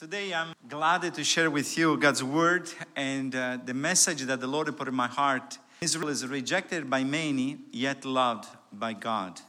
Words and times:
Today, 0.00 0.32
I'm 0.32 0.54
glad 0.66 1.12
to 1.12 1.22
share 1.22 1.50
with 1.50 1.76
you 1.76 1.94
God's 1.98 2.24
word 2.24 2.70
and 2.96 3.34
uh, 3.34 3.58
the 3.62 3.74
message 3.74 4.22
that 4.22 4.40
the 4.40 4.46
Lord 4.46 4.74
put 4.74 4.88
in 4.88 4.94
my 4.94 5.08
heart. 5.08 5.58
Israel 5.82 6.08
is 6.08 6.26
rejected 6.26 6.88
by 6.88 7.04
many, 7.04 7.58
yet 7.70 8.06
loved 8.06 8.48
by 8.72 8.94
God. 8.94 9.42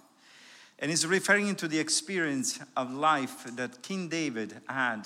And 0.78 0.92
he's 0.92 1.08
referring 1.08 1.56
to 1.56 1.70
the 1.70 1.80
experience 1.80 2.60
of 2.76 2.92
life 2.92 3.46
that 3.56 3.82
King 3.82 4.10
David 4.10 4.60
had. 4.68 5.04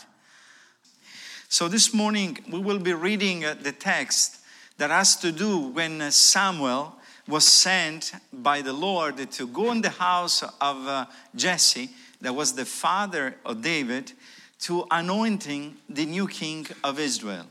So, 1.48 1.68
this 1.68 1.94
morning, 1.94 2.40
we 2.52 2.58
will 2.58 2.80
be 2.80 2.94
reading 2.94 3.46
uh, 3.46 3.54
the 3.54 3.72
text 3.72 4.40
that 4.80 4.90
has 4.90 5.16
to 5.18 5.32
do 5.32 5.60
when 5.60 6.10
Samuel 6.10 6.96
was 7.28 7.46
sent 7.46 8.14
by 8.34 8.64
the 8.64 8.74
Lord 8.74 9.30
to 9.34 9.46
go 9.46 9.70
in 9.70 9.82
the 9.82 9.92
house 9.92 10.42
of 10.42 10.88
uh, 10.88 11.06
Jesse, 11.36 11.92
that 12.22 12.34
was 12.34 12.54
the 12.54 12.66
father 12.66 13.36
of 13.46 13.62
David 13.62 14.14
to 14.60 14.86
anointing 14.92 15.78
the 15.90 16.06
new 16.06 16.28
king 16.28 16.68
of 16.84 17.00
Israel. 17.00 17.46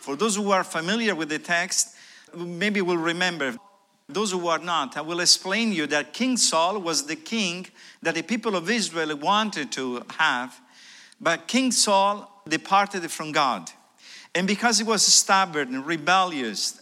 For 0.00 0.16
those 0.16 0.36
who 0.36 0.50
are 0.50 0.64
familiar 0.64 1.14
with 1.14 1.28
the 1.28 1.38
text, 1.38 1.94
maybe 2.36 2.80
will 2.80 2.98
remember. 2.98 3.56
Those 4.08 4.30
who 4.30 4.46
are 4.46 4.58
not, 4.58 4.96
I 4.96 5.00
will 5.00 5.20
explain 5.20 5.72
you 5.72 5.86
that 5.88 6.12
King 6.12 6.36
Saul 6.36 6.80
was 6.80 7.06
the 7.06 7.16
king 7.16 7.66
that 8.02 8.14
the 8.14 8.22
people 8.22 8.54
of 8.54 8.70
Israel 8.70 9.16
wanted 9.16 9.72
to 9.72 10.04
have, 10.18 10.60
but 11.20 11.48
King 11.48 11.72
Saul 11.72 12.42
departed 12.48 13.10
from 13.10 13.32
God. 13.32 13.68
And 14.32 14.46
because 14.46 14.78
he 14.78 14.84
was 14.84 15.02
stubborn 15.02 15.74
and 15.74 15.84
rebellious, 15.84 16.80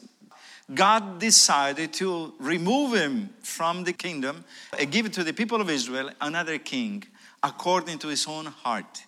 God 0.72 1.18
decided 1.18 1.92
to 1.94 2.34
remove 2.38 2.94
him 2.94 3.30
from 3.42 3.84
the 3.84 3.92
kingdom 3.92 4.44
and 4.78 4.90
give 4.90 5.06
it 5.06 5.12
to 5.14 5.24
the 5.24 5.32
people 5.32 5.60
of 5.60 5.70
Israel 5.70 6.10
another 6.20 6.58
king 6.58 7.04
according 7.42 7.98
to 8.00 8.08
his 8.08 8.26
own 8.26 8.46
heart. 8.46 9.04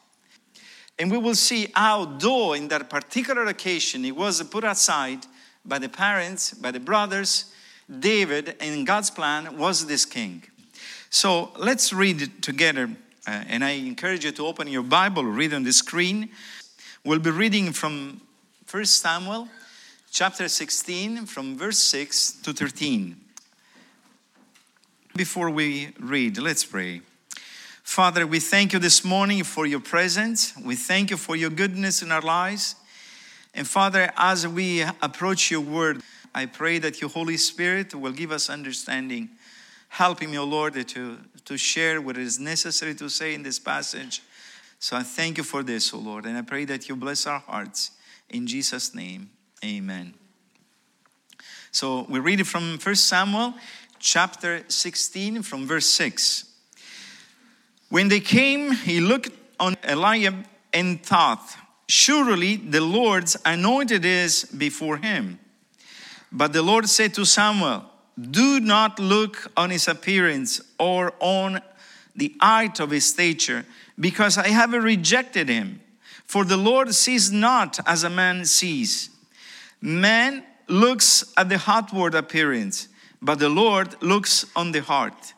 And 0.98 1.10
we 1.10 1.18
will 1.18 1.34
see 1.34 1.68
how, 1.74 2.04
though 2.04 2.54
in 2.54 2.68
that 2.68 2.88
particular 2.88 3.44
occasion 3.46 4.04
he 4.04 4.12
was 4.12 4.42
put 4.44 4.64
aside 4.64 5.26
by 5.64 5.78
the 5.78 5.88
parents, 5.88 6.54
by 6.54 6.70
the 6.70 6.80
brothers, 6.80 7.52
David, 7.88 8.56
in 8.60 8.84
God's 8.84 9.10
plan, 9.10 9.58
was 9.58 9.86
this 9.86 10.04
king. 10.04 10.42
So 11.10 11.52
let's 11.56 11.92
read 11.92 12.22
it 12.22 12.42
together. 12.42 12.90
Uh, 13.26 13.44
and 13.48 13.64
I 13.64 13.70
encourage 13.70 14.24
you 14.24 14.32
to 14.32 14.46
open 14.46 14.68
your 14.68 14.82
Bible, 14.82 15.24
read 15.24 15.52
on 15.52 15.64
the 15.64 15.72
screen. 15.72 16.30
We'll 17.04 17.18
be 17.18 17.30
reading 17.30 17.72
from 17.72 18.20
1 18.70 18.84
Samuel 18.86 19.48
chapter 20.10 20.48
16, 20.48 21.26
from 21.26 21.58
verse 21.58 21.78
6 21.78 22.40
to 22.42 22.52
13. 22.52 23.16
Before 25.14 25.50
we 25.50 25.88
read, 26.00 26.38
let's 26.38 26.64
pray. 26.64 27.02
Father, 27.86 28.26
we 28.26 28.40
thank 28.40 28.72
you 28.72 28.80
this 28.80 29.04
morning 29.04 29.42
for 29.44 29.64
your 29.64 29.78
presence. 29.78 30.54
We 30.58 30.74
thank 30.74 31.08
you 31.08 31.16
for 31.16 31.36
your 31.36 31.50
goodness 31.50 32.02
in 32.02 32.10
our 32.10 32.20
lives. 32.20 32.74
And 33.54 33.66
Father, 33.66 34.12
as 34.16 34.46
we 34.46 34.82
approach 35.00 35.52
your 35.52 35.60
word, 35.60 36.02
I 36.34 36.46
pray 36.46 36.78
that 36.80 37.00
your 37.00 37.08
Holy 37.08 37.36
Spirit 37.38 37.94
will 37.94 38.12
give 38.12 38.32
us 38.32 38.50
understanding. 38.50 39.30
Helping 39.88 40.32
me, 40.32 40.36
O 40.36 40.44
Lord, 40.44 40.74
to, 40.88 41.18
to 41.44 41.56
share 41.56 42.02
what 42.02 42.18
is 42.18 42.40
necessary 42.40 42.94
to 42.96 43.08
say 43.08 43.32
in 43.32 43.44
this 43.44 43.60
passage. 43.60 44.20
So 44.80 44.96
I 44.96 45.04
thank 45.04 45.38
you 45.38 45.44
for 45.44 45.62
this, 45.62 45.94
O 45.94 45.98
Lord, 45.98 46.26
and 46.26 46.36
I 46.36 46.42
pray 46.42 46.64
that 46.66 46.88
you 46.88 46.96
bless 46.96 47.24
our 47.24 47.38
hearts. 47.38 47.92
In 48.28 48.48
Jesus' 48.48 48.96
name, 48.96 49.30
amen. 49.64 50.12
So 51.70 52.04
we 52.10 52.18
read 52.18 52.40
it 52.40 52.48
from 52.48 52.78
1 52.78 52.94
Samuel 52.96 53.54
chapter 54.00 54.64
16, 54.68 55.42
from 55.42 55.66
verse 55.66 55.86
6. 55.86 56.45
When 57.88 58.08
they 58.08 58.20
came, 58.20 58.72
he 58.72 59.00
looked 59.00 59.30
on 59.60 59.76
Eliab 59.84 60.44
and 60.72 61.02
thought, 61.02 61.56
Surely 61.88 62.56
the 62.56 62.80
Lord's 62.80 63.36
anointed 63.44 64.04
is 64.04 64.44
before 64.44 64.96
him. 64.96 65.38
But 66.32 66.52
the 66.52 66.62
Lord 66.62 66.88
said 66.88 67.14
to 67.14 67.24
Samuel, 67.24 67.84
Do 68.20 68.58
not 68.60 68.98
look 68.98 69.52
on 69.56 69.70
his 69.70 69.86
appearance 69.86 70.60
or 70.78 71.14
on 71.20 71.60
the 72.16 72.34
height 72.40 72.80
of 72.80 72.90
his 72.90 73.06
stature, 73.06 73.64
because 73.98 74.36
I 74.36 74.48
have 74.48 74.72
rejected 74.72 75.48
him. 75.48 75.80
For 76.24 76.44
the 76.44 76.56
Lord 76.56 76.92
sees 76.92 77.30
not 77.30 77.78
as 77.86 78.02
a 78.02 78.10
man 78.10 78.44
sees. 78.46 79.10
Man 79.80 80.42
looks 80.66 81.32
at 81.36 81.48
the 81.48 81.62
outward 81.66 82.14
appearance, 82.16 82.88
but 83.22 83.38
the 83.38 83.48
Lord 83.48 84.02
looks 84.02 84.44
on 84.56 84.72
the 84.72 84.82
heart. 84.82 85.34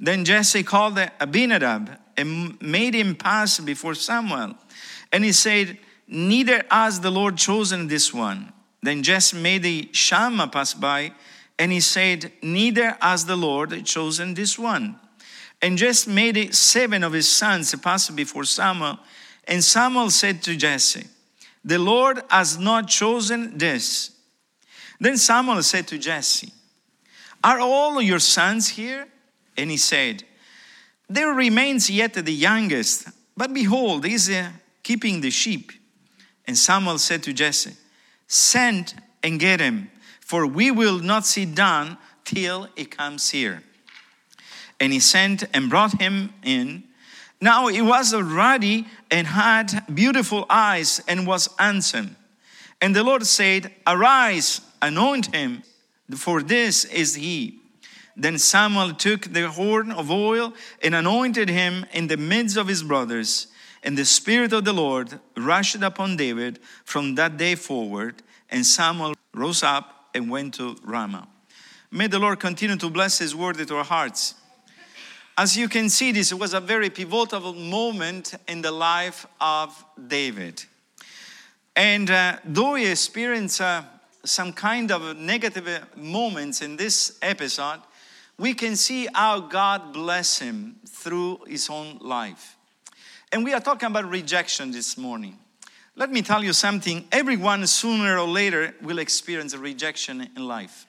Then 0.00 0.24
Jesse 0.24 0.62
called 0.62 0.98
Abinadab 1.20 1.98
and 2.16 2.60
made 2.60 2.94
him 2.94 3.14
pass 3.14 3.58
before 3.58 3.94
Samuel. 3.94 4.54
And 5.12 5.24
he 5.24 5.32
said, 5.32 5.78
Neither 6.06 6.64
has 6.70 7.00
the 7.00 7.10
Lord 7.10 7.36
chosen 7.36 7.88
this 7.88 8.14
one. 8.14 8.52
Then 8.82 9.02
Jesse 9.02 9.36
made 9.36 9.62
the 9.62 9.88
Shammah 9.92 10.48
pass 10.48 10.72
by, 10.72 11.12
and 11.58 11.72
he 11.72 11.80
said, 11.80 12.32
Neither 12.42 12.96
has 13.00 13.26
the 13.26 13.36
Lord 13.36 13.84
chosen 13.84 14.34
this 14.34 14.58
one. 14.58 14.98
And 15.60 15.76
Jesse 15.76 16.10
made 16.10 16.54
seven 16.54 17.02
of 17.02 17.12
his 17.12 17.28
sons 17.28 17.74
pass 17.74 18.08
before 18.10 18.44
Samuel. 18.44 18.98
And 19.46 19.62
Samuel 19.64 20.10
said 20.10 20.42
to 20.42 20.56
Jesse, 20.56 21.06
The 21.64 21.78
Lord 21.78 22.22
has 22.30 22.58
not 22.58 22.86
chosen 22.86 23.58
this. 23.58 24.12
Then 25.00 25.16
Samuel 25.16 25.62
said 25.62 25.88
to 25.88 25.98
Jesse, 25.98 26.52
Are 27.42 27.58
all 27.58 28.00
your 28.00 28.20
sons 28.20 28.68
here? 28.68 29.08
And 29.58 29.70
he 29.70 29.76
said, 29.76 30.22
There 31.08 31.34
remains 31.34 31.90
yet 31.90 32.14
the 32.14 32.32
youngest, 32.32 33.08
but 33.36 33.52
behold, 33.52 34.06
he 34.06 34.14
is 34.14 34.30
uh, 34.30 34.50
keeping 34.84 35.20
the 35.20 35.30
sheep. 35.30 35.72
And 36.46 36.56
Samuel 36.56 36.98
said 36.98 37.24
to 37.24 37.32
Jesse, 37.32 37.74
Send 38.28 38.94
and 39.22 39.40
get 39.40 39.60
him, 39.60 39.90
for 40.20 40.46
we 40.46 40.70
will 40.70 41.00
not 41.00 41.26
sit 41.26 41.54
down 41.54 41.98
till 42.24 42.68
he 42.76 42.84
comes 42.84 43.30
here. 43.30 43.62
And 44.78 44.92
he 44.92 45.00
sent 45.00 45.44
and 45.52 45.68
brought 45.68 46.00
him 46.00 46.32
in. 46.44 46.84
Now 47.40 47.66
he 47.66 47.82
was 47.82 48.14
ruddy 48.14 48.86
and 49.10 49.26
had 49.26 49.84
beautiful 49.92 50.46
eyes 50.48 51.02
and 51.08 51.26
was 51.26 51.48
handsome. 51.58 52.16
And 52.80 52.94
the 52.94 53.02
Lord 53.02 53.26
said, 53.26 53.72
Arise, 53.86 54.60
anoint 54.80 55.34
him, 55.34 55.64
for 56.14 56.42
this 56.42 56.84
is 56.84 57.16
he. 57.16 57.57
Then 58.18 58.36
Samuel 58.36 58.94
took 58.94 59.32
the 59.32 59.48
horn 59.48 59.92
of 59.92 60.10
oil 60.10 60.52
and 60.82 60.92
anointed 60.92 61.48
him 61.48 61.86
in 61.92 62.08
the 62.08 62.16
midst 62.16 62.56
of 62.56 62.66
his 62.66 62.82
brothers. 62.82 63.46
And 63.84 63.96
the 63.96 64.04
Spirit 64.04 64.52
of 64.52 64.64
the 64.64 64.72
Lord 64.72 65.20
rushed 65.36 65.80
upon 65.82 66.16
David 66.16 66.58
from 66.84 67.14
that 67.14 67.36
day 67.36 67.54
forward. 67.54 68.22
And 68.50 68.66
Samuel 68.66 69.14
rose 69.32 69.62
up 69.62 70.08
and 70.14 70.28
went 70.28 70.54
to 70.54 70.76
Ramah. 70.82 71.28
May 71.92 72.08
the 72.08 72.18
Lord 72.18 72.40
continue 72.40 72.76
to 72.76 72.90
bless 72.90 73.18
his 73.18 73.36
word 73.36 73.60
into 73.60 73.76
our 73.76 73.84
hearts. 73.84 74.34
As 75.36 75.56
you 75.56 75.68
can 75.68 75.88
see, 75.88 76.10
this 76.10 76.34
was 76.34 76.52
a 76.52 76.60
very 76.60 76.90
pivotal 76.90 77.54
moment 77.54 78.34
in 78.48 78.60
the 78.60 78.72
life 78.72 79.24
of 79.40 79.84
David. 80.08 80.64
And 81.76 82.10
uh, 82.10 82.38
though 82.44 82.74
he 82.74 82.86
experienced 82.86 83.60
uh, 83.60 83.82
some 84.24 84.52
kind 84.52 84.90
of 84.90 85.16
negative 85.16 85.86
moments 85.96 86.60
in 86.60 86.76
this 86.76 87.16
episode, 87.22 87.80
we 88.38 88.54
can 88.54 88.76
see 88.76 89.08
how 89.12 89.40
God 89.40 89.92
bless 89.92 90.38
him 90.38 90.76
through 90.86 91.40
his 91.46 91.68
own 91.68 91.98
life. 92.00 92.56
And 93.32 93.44
we 93.44 93.52
are 93.52 93.60
talking 93.60 93.88
about 93.88 94.08
rejection 94.08 94.70
this 94.70 94.96
morning. 94.96 95.38
Let 95.96 96.10
me 96.10 96.22
tell 96.22 96.44
you 96.44 96.52
something 96.52 97.04
everyone 97.10 97.66
sooner 97.66 98.18
or 98.18 98.28
later 98.28 98.74
will 98.80 99.00
experience 99.00 99.52
a 99.52 99.58
rejection 99.58 100.28
in 100.36 100.46
life. 100.46 100.86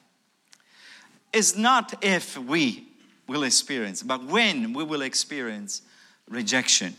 It's 1.32 1.56
not 1.56 2.02
if 2.02 2.38
we 2.38 2.86
will 3.26 3.42
experience, 3.42 4.02
but 4.02 4.24
when 4.24 4.72
we 4.72 4.84
will 4.84 5.02
experience 5.02 5.82
rejection. 6.28 6.94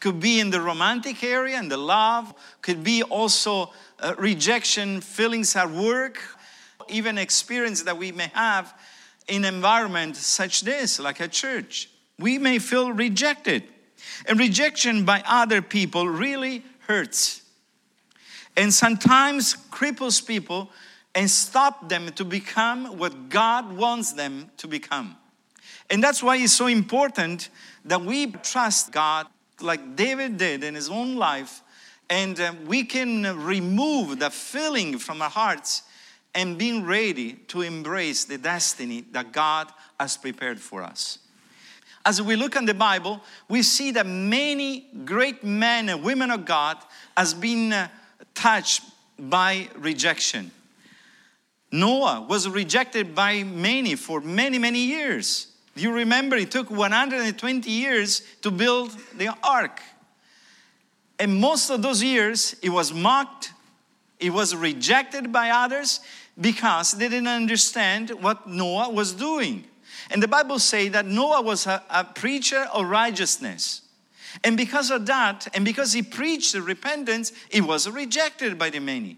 Could 0.00 0.18
be 0.18 0.40
in 0.40 0.48
the 0.48 0.62
romantic 0.62 1.22
area 1.22 1.58
and 1.58 1.70
the 1.70 1.76
love, 1.76 2.32
could 2.62 2.82
be 2.82 3.02
also 3.02 3.70
uh, 3.98 4.14
rejection 4.16 5.02
feelings 5.02 5.54
at 5.56 5.70
work, 5.70 6.18
even 6.88 7.18
experience 7.18 7.82
that 7.82 7.98
we 7.98 8.12
may 8.12 8.30
have 8.32 8.74
in 9.30 9.44
environment 9.44 10.16
such 10.16 10.62
this, 10.62 10.98
like 10.98 11.20
a 11.20 11.28
church. 11.28 11.88
We 12.18 12.38
may 12.38 12.58
feel 12.58 12.92
rejected. 12.92 13.64
And 14.26 14.38
rejection 14.38 15.04
by 15.04 15.22
other 15.26 15.62
people 15.62 16.08
really 16.08 16.64
hurts. 16.80 17.42
And 18.56 18.74
sometimes 18.74 19.56
cripples 19.70 20.26
people 20.26 20.70
and 21.14 21.30
stop 21.30 21.88
them 21.88 22.10
to 22.12 22.24
become 22.24 22.98
what 22.98 23.28
God 23.28 23.72
wants 23.72 24.12
them 24.12 24.50
to 24.58 24.68
become. 24.68 25.16
And 25.88 26.02
that's 26.02 26.22
why 26.22 26.36
it's 26.36 26.52
so 26.52 26.66
important 26.66 27.48
that 27.84 28.02
we 28.02 28.30
trust 28.30 28.92
God 28.92 29.26
like 29.60 29.96
David 29.96 30.36
did 30.36 30.64
in 30.64 30.74
his 30.74 30.88
own 30.88 31.16
life 31.16 31.62
and 32.10 32.40
um, 32.40 32.66
we 32.66 32.82
can 32.82 33.22
remove 33.44 34.18
the 34.18 34.30
feeling 34.30 34.98
from 34.98 35.22
our 35.22 35.30
hearts 35.30 35.84
and 36.34 36.58
being 36.58 36.84
ready 36.84 37.34
to 37.48 37.62
embrace 37.62 38.24
the 38.24 38.38
destiny 38.38 39.04
that 39.12 39.32
God 39.32 39.68
has 39.98 40.16
prepared 40.16 40.60
for 40.60 40.82
us. 40.82 41.18
As 42.04 42.22
we 42.22 42.36
look 42.36 42.56
in 42.56 42.64
the 42.64 42.74
Bible, 42.74 43.20
we 43.48 43.62
see 43.62 43.90
that 43.92 44.06
many 44.06 44.86
great 45.04 45.44
men 45.44 45.88
and 45.88 46.02
women 46.02 46.30
of 46.30 46.44
God 46.44 46.78
has 47.16 47.34
been 47.34 47.72
uh, 47.72 47.88
touched 48.34 48.82
by 49.18 49.68
rejection. 49.76 50.50
Noah 51.70 52.26
was 52.28 52.48
rejected 52.48 53.14
by 53.14 53.42
many 53.42 53.94
for 53.94 54.20
many, 54.20 54.58
many 54.58 54.80
years. 54.80 55.48
You 55.76 55.92
remember 55.92 56.36
it 56.36 56.50
took 56.50 56.70
120 56.70 57.70
years 57.70 58.22
to 58.42 58.50
build 58.50 58.96
the 59.16 59.34
ark. 59.44 59.80
And 61.18 61.38
most 61.38 61.70
of 61.70 61.82
those 61.82 62.02
years, 62.02 62.56
it 62.62 62.70
was 62.70 62.92
mocked, 62.92 63.52
it 64.20 64.30
was 64.30 64.54
rejected 64.54 65.32
by 65.32 65.50
others 65.50 66.00
because 66.40 66.92
they 66.92 67.08
didn't 67.08 67.28
understand 67.28 68.10
what 68.10 68.46
Noah 68.46 68.90
was 68.90 69.12
doing. 69.12 69.64
And 70.10 70.22
the 70.22 70.28
Bible 70.28 70.58
says 70.58 70.92
that 70.92 71.06
Noah 71.06 71.42
was 71.42 71.66
a, 71.66 71.82
a 71.90 72.04
preacher 72.04 72.66
of 72.72 72.86
righteousness. 72.86 73.82
And 74.44 74.56
because 74.56 74.90
of 74.90 75.06
that, 75.06 75.48
and 75.54 75.64
because 75.64 75.92
he 75.92 76.02
preached 76.02 76.54
repentance, 76.54 77.32
he 77.50 77.60
was 77.60 77.88
rejected 77.88 78.58
by 78.58 78.70
the 78.70 78.78
many. 78.78 79.16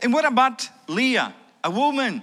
And 0.00 0.12
what 0.12 0.24
about 0.24 0.68
Leah, 0.88 1.34
a 1.64 1.70
woman 1.70 2.22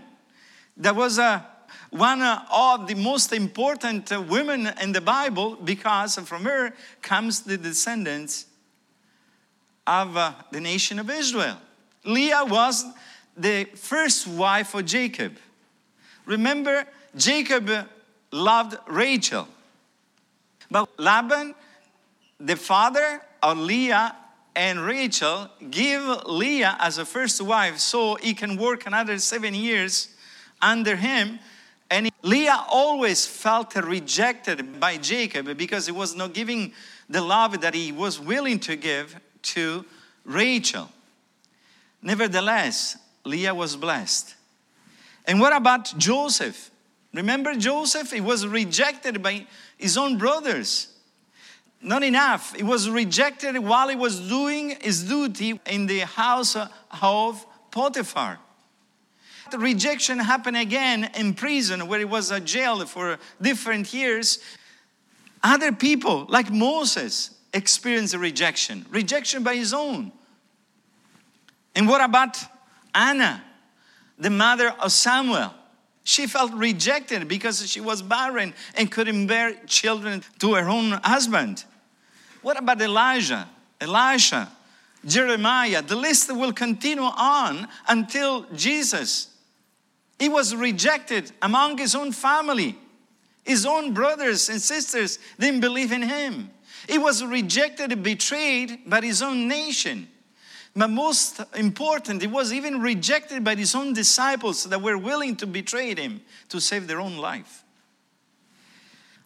that 0.78 0.96
was 0.96 1.18
a, 1.18 1.46
one 1.90 2.22
of 2.22 2.88
the 2.88 2.96
most 2.96 3.34
important 3.34 4.12
women 4.30 4.72
in 4.82 4.92
the 4.92 5.02
Bible 5.02 5.56
because 5.56 6.16
from 6.16 6.44
her 6.44 6.74
comes 7.02 7.42
the 7.42 7.58
descendants 7.58 8.46
of 9.86 10.16
uh, 10.16 10.34
the 10.52 10.62
nation 10.62 11.00
of 11.00 11.10
Israel. 11.10 11.58
Leah 12.06 12.46
was 12.46 12.86
the 13.36 13.66
first 13.76 14.28
wife 14.28 14.74
of 14.74 14.86
Jacob. 14.86 15.38
Remember, 16.26 16.86
Jacob 17.16 17.70
loved 18.32 18.78
Rachel. 18.88 19.48
But 20.70 20.90
Laban, 20.98 21.56
the 22.40 22.56
father 22.56 23.22
of 23.42 23.58
Leah 23.58 24.16
and 24.56 24.80
Rachel, 24.82 25.50
give 25.70 26.04
Leah 26.26 26.78
as 26.80 26.98
a 26.98 27.06
first 27.06 27.42
wife 27.42 27.78
so 27.80 28.16
he 28.16 28.34
can 28.34 28.58
work 28.58 28.86
another 28.86 29.18
seven 29.20 29.54
years 29.54 30.10
under 30.62 30.96
him. 30.96 31.40
And 31.90 32.10
Leah 32.24 32.66
always 32.70 33.26
felt 33.26 33.76
rejected 33.76 34.80
by 34.80 34.98
Jacob 34.98 35.58
because 35.58 35.86
he 35.86 35.92
was 35.92 36.16
not 36.16 36.34
giving 36.34 36.74
the 37.10 37.22
love 37.22 37.62
that 37.62 37.76
he 37.76 37.92
was 37.92 38.20
willing 38.20 38.60
to 38.62 38.76
give 38.76 39.20
to 39.44 39.86
Rachel. 40.26 40.90
Nevertheless, 42.04 42.98
Leah 43.24 43.56
was 43.56 43.76
blessed. 43.78 44.36
And 45.26 45.40
what 45.40 45.56
about 45.56 45.98
Joseph? 45.98 46.70
Remember 47.14 47.56
Joseph? 47.56 48.12
He 48.12 48.20
was 48.20 48.46
rejected 48.46 49.24
by 49.24 49.48
his 49.78 49.98
own 49.98 50.18
brothers. 50.18 50.90
Not 51.82 52.04
enough. 52.04 52.54
He 52.56 52.64
was 52.64 52.90
rejected 52.90 53.58
while 53.60 53.88
he 53.88 53.96
was 53.96 54.20
doing 54.20 54.78
his 54.82 55.04
duty 55.04 55.60
in 55.66 55.86
the 55.86 56.00
house 56.00 56.58
of 57.02 57.46
Potiphar. 57.72 58.40
The 59.52 59.60
rejection 59.60 60.20
happened 60.20 60.58
again 60.58 61.10
in 61.16 61.34
prison 61.34 61.88
where 61.88 62.00
he 62.00 62.06
was 62.06 62.38
jailed 62.42 62.90
for 62.90 63.20
different 63.42 63.94
years. 63.94 64.40
Other 65.42 65.72
people, 65.72 66.26
like 66.28 66.52
Moses, 66.52 67.32
experienced 67.54 68.16
rejection, 68.16 68.86
rejection 68.90 69.44
by 69.44 69.56
his 69.56 69.74
own. 69.74 70.12
And 71.76 71.88
what 71.88 72.04
about 72.04 72.38
Anna, 72.94 73.44
the 74.18 74.30
mother 74.30 74.74
of 74.80 74.92
Samuel? 74.92 75.54
She 76.04 76.28
felt 76.28 76.54
rejected 76.54 77.28
because 77.28 77.70
she 77.70 77.80
was 77.80 78.02
barren 78.02 78.54
and 78.76 78.92
couldn't 78.92 79.28
bear 79.28 79.54
children 79.68 80.22
to 80.40 80.54
her 80.56 80.68
own 80.68 80.92
husband. 81.04 81.64
What 82.42 82.60
about 82.60 82.82
Elijah, 82.82 83.48
Elisha, 83.80 84.52
Jeremiah? 85.06 85.82
The 85.82 85.96
list 85.96 86.34
will 86.36 86.52
continue 86.52 87.04
on 87.04 87.68
until 87.88 88.46
Jesus. 88.54 89.30
He 90.20 90.28
was 90.28 90.54
rejected 90.54 91.32
among 91.42 91.78
his 91.78 91.96
own 91.96 92.12
family. 92.12 92.78
His 93.44 93.66
own 93.66 93.94
brothers 93.94 94.50
and 94.50 94.62
sisters 94.62 95.20
didn't 95.40 95.62
believe 95.62 95.92
in 95.92 96.02
him. 96.02 96.50
He 96.88 96.98
was 96.98 97.24
rejected 97.24 97.94
and 97.94 98.04
betrayed 98.04 98.82
by 98.86 99.02
his 99.02 99.22
own 99.22 99.48
nation. 99.48 100.08
But 100.76 100.90
most 100.90 101.40
important, 101.56 102.22
he 102.22 102.28
was 102.28 102.52
even 102.52 102.82
rejected 102.82 103.44
by 103.44 103.56
his 103.56 103.76
own 103.76 103.94
disciples 103.94 104.64
that 104.64 104.82
were 104.82 104.98
willing 104.98 105.36
to 105.38 105.48
betray 105.48 105.94
him 105.94 106.22
to 106.50 106.60
save 106.60 106.88
their 106.88 107.00
own 107.00 107.18
life. 107.18 107.64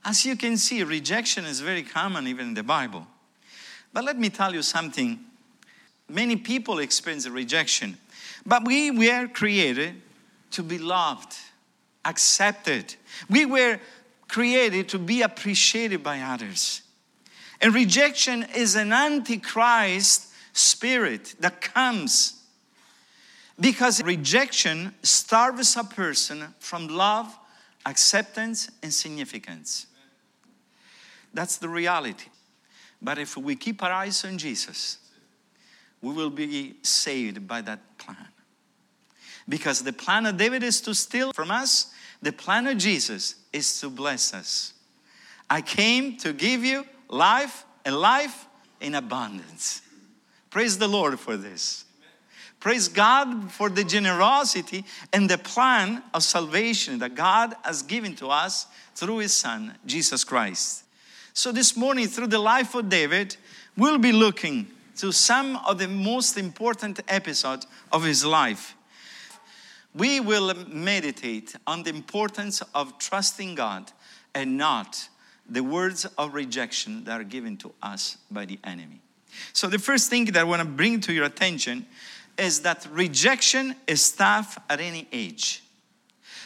As 0.03 0.25
you 0.25 0.35
can 0.35 0.57
see, 0.57 0.83
rejection 0.83 1.45
is 1.45 1.61
very 1.61 1.83
common 1.83 2.27
even 2.27 2.49
in 2.49 2.53
the 2.53 2.63
Bible. 2.63 3.07
But 3.93 4.03
let 4.03 4.17
me 4.17 4.29
tell 4.29 4.53
you 4.53 4.61
something. 4.61 5.19
Many 6.09 6.35
people 6.35 6.79
experience 6.79 7.27
rejection, 7.27 7.97
but 8.45 8.65
we 8.65 8.91
were 8.91 9.27
created 9.27 10.01
to 10.51 10.63
be 10.63 10.77
loved, 10.77 11.35
accepted. 12.05 12.95
We 13.29 13.45
were 13.45 13.79
created 14.27 14.89
to 14.89 14.99
be 14.99 15.21
appreciated 15.21 16.03
by 16.03 16.21
others. 16.21 16.81
And 17.61 17.73
rejection 17.73 18.45
is 18.55 18.75
an 18.75 18.93
antichrist 18.93 20.26
spirit 20.57 21.35
that 21.39 21.61
comes 21.61 22.37
because 23.59 24.03
rejection 24.03 24.93
starves 25.01 25.75
a 25.75 25.83
person 25.83 26.53
from 26.59 26.87
love, 26.87 27.35
acceptance, 27.85 28.69
and 28.83 28.93
significance. 28.93 29.87
That's 31.33 31.57
the 31.57 31.69
reality. 31.69 32.29
But 33.01 33.17
if 33.17 33.35
we 33.37 33.55
keep 33.55 33.81
our 33.83 33.91
eyes 33.91 34.23
on 34.25 34.37
Jesus, 34.37 34.99
we 36.01 36.13
will 36.13 36.29
be 36.29 36.75
saved 36.83 37.47
by 37.47 37.61
that 37.61 37.97
plan. 37.97 38.27
Because 39.49 39.83
the 39.83 39.93
plan 39.93 40.25
of 40.25 40.37
devil 40.37 40.61
is 40.61 40.81
to 40.81 40.93
steal 40.93 41.31
from 41.33 41.51
us, 41.51 41.91
the 42.21 42.33
plan 42.33 42.67
of 42.67 42.77
Jesus 42.77 43.35
is 43.53 43.79
to 43.79 43.89
bless 43.89 44.33
us. 44.33 44.73
I 45.49 45.61
came 45.61 46.17
to 46.17 46.33
give 46.33 46.63
you 46.63 46.85
life 47.09 47.65
and 47.85 47.95
life 47.95 48.45
in 48.81 48.95
abundance. 48.95 49.81
Praise 50.57 50.79
the 50.79 50.87
Lord 50.87 51.19
for 51.19 51.37
this. 51.37 51.85
Praise 52.59 52.87
God 52.87 53.51
for 53.51 53.69
the 53.69 53.83
generosity 53.83 54.85
and 55.13 55.29
the 55.29 55.37
plan 55.37 56.01
of 56.15 56.23
salvation 56.23 56.97
that 56.97 57.13
God 57.13 57.53
has 57.61 57.83
given 57.83 58.15
to 58.15 58.29
us 58.29 58.65
through 58.95 59.19
His 59.19 59.33
Son, 59.33 59.75
Jesus 59.85 60.23
Christ. 60.23 60.83
So, 61.31 61.51
this 61.51 61.77
morning, 61.77 62.07
through 62.07 62.25
the 62.25 62.39
life 62.39 62.73
of 62.73 62.89
David, 62.89 63.37
we'll 63.77 63.99
be 63.99 64.11
looking 64.11 64.65
to 64.95 65.11
some 65.11 65.57
of 65.57 65.77
the 65.77 65.87
most 65.87 66.39
important 66.39 67.01
episodes 67.07 67.67
of 67.91 68.03
his 68.03 68.25
life. 68.25 68.75
We 69.93 70.19
will 70.19 70.55
meditate 70.67 71.55
on 71.67 71.83
the 71.83 71.91
importance 71.91 72.63
of 72.73 72.97
trusting 72.97 73.53
God 73.53 73.91
and 74.33 74.57
not 74.57 75.07
the 75.47 75.61
words 75.61 76.07
of 76.17 76.33
rejection 76.33 77.03
that 77.03 77.21
are 77.21 77.23
given 77.23 77.57
to 77.57 77.75
us 77.83 78.17
by 78.31 78.45
the 78.45 78.57
enemy. 78.63 79.01
So, 79.53 79.67
the 79.67 79.79
first 79.79 80.09
thing 80.09 80.25
that 80.25 80.37
I 80.37 80.43
want 80.43 80.61
to 80.61 80.67
bring 80.67 80.99
to 81.01 81.13
your 81.13 81.25
attention 81.25 81.85
is 82.37 82.61
that 82.61 82.87
rejection 82.91 83.75
is 83.87 84.11
tough 84.11 84.57
at 84.69 84.79
any 84.79 85.07
age. 85.11 85.63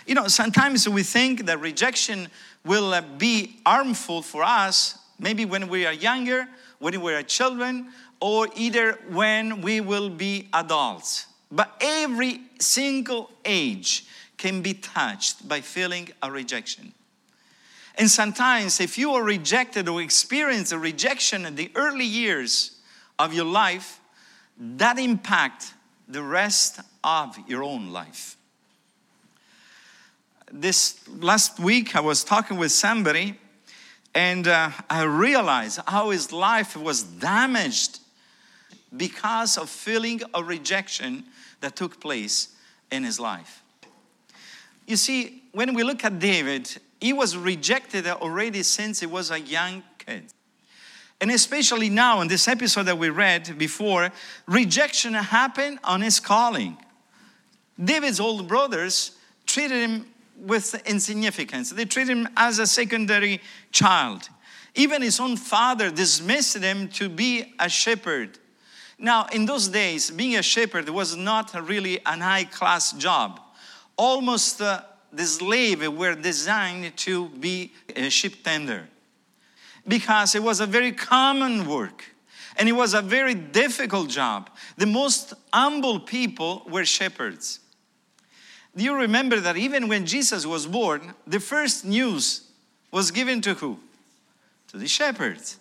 You 0.06 0.16
know, 0.16 0.28
sometimes 0.28 0.88
we 0.88 1.04
think 1.04 1.46
that 1.46 1.60
rejection 1.60 2.28
will 2.66 2.94
uh, 2.94 3.02
be 3.02 3.60
harmful 3.66 4.22
for 4.22 4.44
us, 4.44 4.98
maybe 5.20 5.46
when 5.46 5.68
we 5.68 5.86
are 5.86 5.94
younger, 5.94 6.48
when 6.80 7.00
we 7.02 7.14
are 7.14 7.24
children, 7.24 7.90
or 8.20 8.48
either 8.56 9.00
when 9.10 9.62
we 9.62 9.82
will 9.82 10.10
be 10.10 10.48
adults. 10.54 11.28
But 11.52 11.76
every 11.82 12.42
single 12.60 13.30
age 13.44 14.06
can 14.38 14.62
be 14.62 14.74
touched 14.74 15.48
by 15.48 15.62
feeling 15.62 16.10
a 16.24 16.32
rejection. 16.32 16.94
And 17.96 18.10
sometimes, 18.10 18.80
if 18.80 18.98
you 18.98 19.12
are 19.14 19.24
rejected 19.24 19.90
or 19.90 20.02
experience 20.02 20.72
a 20.72 20.80
rejection 20.80 21.46
in 21.46 21.56
the 21.56 21.70
early 21.76 22.06
years 22.06 22.78
of 23.22 23.34
your 23.34 23.46
life, 23.46 24.00
that 24.58 24.98
impact 24.98 25.74
the 26.08 26.24
rest 26.24 26.80
of 27.04 27.38
your 27.48 27.64
own 27.64 27.92
life. 27.92 28.36
This 30.52 31.00
last 31.08 31.60
week, 31.60 31.96
I 31.96 32.02
was 32.02 32.24
talking 32.24 32.58
with 32.58 32.72
somebody, 32.72 33.40
and 34.14 34.48
uh, 34.48 34.72
I 34.90 35.04
realized 35.04 35.80
how 35.88 36.10
his 36.10 36.34
life 36.34 36.76
was 36.76 37.04
damaged 37.04 38.00
because 38.96 39.58
of 39.58 39.70
feeling 39.70 40.22
of 40.34 40.48
rejection 40.48 41.24
that 41.62 41.76
took 41.76 42.02
place 42.02 42.50
in 42.92 43.04
his 43.04 43.20
life. 43.20 43.64
You 44.88 44.98
see, 44.98 45.44
when 45.54 45.74
we 45.74 45.84
look 45.84 46.04
at 46.04 46.20
David, 46.20 46.70
he 47.00 47.14
was 47.14 47.38
rejected 47.38 48.08
already 48.08 48.64
since 48.64 49.00
he 49.00 49.06
was 49.06 49.32
a 49.32 49.40
young 49.40 49.84
kid. 50.00 50.34
And 51.22 51.30
especially 51.30 51.90
now 51.90 52.22
in 52.22 52.28
this 52.28 52.48
episode 52.48 52.88
that 52.88 52.98
we 52.98 53.10
read 53.10 53.56
before, 53.56 54.10
rejection 54.48 55.14
happened 55.14 55.78
on 55.84 56.02
his 56.02 56.20
calling. 56.20 56.78
David's 57.82 58.20
old 58.20 58.48
brothers 58.48 59.12
treated 59.46 59.88
him 59.88 60.08
with 60.36 60.82
insignificance. 60.88 61.70
They 61.70 61.86
treated 61.86 62.18
him 62.18 62.28
as 62.36 62.58
a 62.58 62.66
secondary 62.66 63.40
child. 63.72 64.30
Even 64.74 65.04
his 65.04 65.20
own 65.20 65.38
father 65.38 65.92
dismissed 65.92 66.58
him 66.58 66.88
to 66.90 67.08
be 67.08 67.54
a 67.60 67.70
shepherd. 67.70 68.40
Now, 68.98 69.28
in 69.32 69.46
those 69.46 69.68
days, 69.68 70.10
being 70.10 70.38
a 70.38 70.42
shepherd 70.42 70.90
was 70.90 71.16
not 71.16 71.54
really 71.68 72.04
an 72.04 72.22
high 72.22 72.46
class 72.46 72.94
job. 72.94 73.40
Almost 73.96 74.60
uh, 74.60 74.82
the 75.14 75.26
slaves 75.26 75.88
were 75.88 76.16
designed 76.16 76.98
to 76.98 77.30
be 77.30 77.74
a 77.96 78.10
sheep 78.10 78.44
tender 78.44 78.88
because 79.88 80.36
it 80.36 80.44
was 80.44 80.60
a 80.60 80.66
very 80.66 80.92
common 80.92 81.68
work 81.68 82.06
and 82.58 82.68
it 82.68 82.74
was 82.74 82.94
a 82.94 83.02
very 83.02 83.34
difficult 83.34 84.10
job. 84.10 84.50
The 84.78 84.86
most 84.86 85.34
humble 85.54 86.00
people 86.00 86.64
were 86.70 86.86
shepherds. 86.86 87.60
Do 88.76 88.84
you 88.84 88.96
remember 88.96 89.40
that 89.40 89.58
even 89.58 89.88
when 89.88 90.06
Jesus 90.06 90.46
was 90.46 90.66
born, 90.66 91.14
the 91.28 91.40
first 91.40 91.86
news 91.86 92.48
was 92.92 93.12
given 93.12 93.42
to 93.42 93.54
who? 93.54 93.80
To 94.70 94.78
the 94.78 94.88
shepherds. 94.88 95.58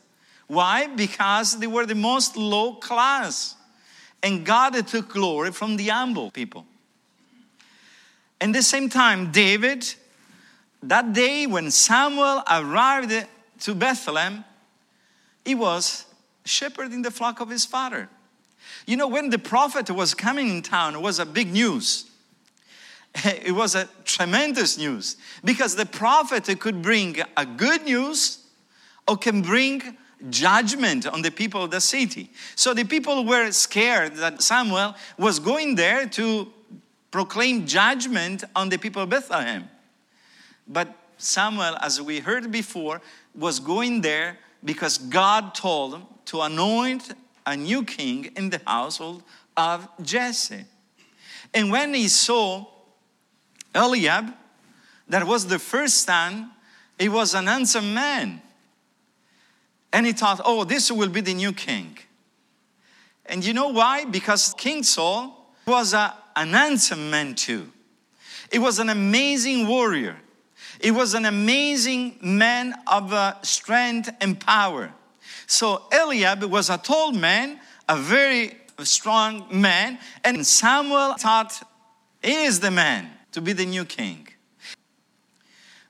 Why? 0.46 0.86
Because 0.88 1.58
they 1.58 1.66
were 1.66 1.86
the 1.86 1.94
most 1.94 2.36
low 2.36 2.74
class. 2.74 3.56
And 4.22 4.44
God 4.44 4.74
took 4.86 5.08
glory 5.08 5.52
from 5.52 5.76
the 5.76 5.88
humble 5.88 6.30
people. 6.30 6.66
At 8.40 8.52
the 8.52 8.62
same 8.62 8.88
time, 8.88 9.32
David, 9.32 9.94
that 10.82 11.12
day 11.12 11.46
when 11.46 11.70
Samuel 11.70 12.42
arrived 12.50 13.26
to 13.60 13.74
Bethlehem, 13.74 14.44
he 15.44 15.54
was 15.54 16.06
shepherding 16.44 17.02
the 17.02 17.10
flock 17.10 17.40
of 17.40 17.48
his 17.48 17.64
father. 17.64 18.08
You 18.86 18.96
know, 18.96 19.08
when 19.08 19.30
the 19.30 19.38
prophet 19.38 19.90
was 19.90 20.14
coming 20.14 20.48
in 20.48 20.62
town, 20.62 20.94
it 20.94 21.00
was 21.00 21.18
a 21.18 21.26
big 21.26 21.52
news. 21.52 22.06
It 23.24 23.52
was 23.52 23.74
a 23.74 23.88
tremendous 24.04 24.78
news 24.78 25.16
because 25.44 25.74
the 25.74 25.86
prophet 25.86 26.44
could 26.60 26.80
bring 26.80 27.16
a 27.36 27.44
good 27.44 27.84
news 27.84 28.38
or 29.08 29.16
can 29.16 29.42
bring 29.42 29.96
judgment 30.28 31.06
on 31.06 31.22
the 31.22 31.30
people 31.30 31.64
of 31.64 31.70
the 31.70 31.80
city. 31.80 32.30
So 32.54 32.74
the 32.74 32.84
people 32.84 33.24
were 33.24 33.50
scared 33.50 34.16
that 34.16 34.42
Samuel 34.42 34.94
was 35.18 35.38
going 35.38 35.74
there 35.74 36.06
to 36.10 36.52
proclaim 37.10 37.66
judgment 37.66 38.44
on 38.54 38.68
the 38.68 38.78
people 38.78 39.02
of 39.02 39.08
Bethlehem. 39.08 39.68
But 40.68 40.94
Samuel, 41.18 41.76
as 41.80 42.00
we 42.00 42.20
heard 42.20 42.50
before, 42.52 43.00
was 43.34 43.60
going 43.60 44.00
there 44.00 44.38
because 44.64 44.99
God 44.99 45.54
told 45.54 45.94
him 45.94 46.02
to 46.26 46.42
anoint 46.42 47.14
a 47.46 47.56
new 47.56 47.84
king 47.84 48.30
in 48.37 48.50
the 48.50 48.60
household 48.66 49.22
of 49.56 49.88
Jesse. 50.02 50.64
And 51.52 51.70
when 51.70 51.94
he 51.94 52.08
saw 52.08 52.66
Eliab, 53.75 54.32
that 55.08 55.26
was 55.26 55.46
the 55.46 55.58
first 55.58 56.04
son, 56.04 56.50
he 56.99 57.08
was 57.08 57.34
an 57.34 57.46
handsome 57.46 57.94
man. 57.94 58.42
And 59.92 60.06
he 60.06 60.12
thought, 60.12 60.40
oh, 60.44 60.64
this 60.64 60.90
will 60.90 61.08
be 61.08 61.20
the 61.20 61.34
new 61.34 61.52
king. 61.52 61.99
And 63.26 63.44
you 63.44 63.52
know 63.52 63.68
why? 63.68 64.04
Because 64.04 64.54
King 64.54 64.82
Saul 64.82 65.52
was 65.66 65.94
a, 65.94 66.14
an 66.37 66.52
handsome 66.52 67.10
man 67.10 67.34
too. 67.34 67.70
He 68.52 68.58
was 68.58 68.78
an 68.78 68.88
amazing 68.88 69.66
warrior. 69.66 70.16
He 70.80 70.90
was 70.90 71.14
an 71.14 71.26
amazing 71.26 72.18
man 72.22 72.75
of 72.87 73.12
uh, 73.12 73.40
strength 73.42 74.10
and 74.20 74.40
power. 74.40 74.92
So 75.46 75.82
Eliab 75.92 76.44
was 76.44 76.70
a 76.70 76.78
tall 76.78 77.12
man, 77.12 77.60
a 77.88 77.96
very 77.96 78.56
strong 78.78 79.46
man, 79.50 79.99
and 80.25 80.46
Samuel 80.46 81.14
thought 81.18 81.60
he 82.22 82.44
is 82.44 82.60
the 82.60 82.70
man 82.70 83.10
to 83.32 83.40
be 83.40 83.52
the 83.52 83.66
new 83.66 83.84
king. 83.84 84.28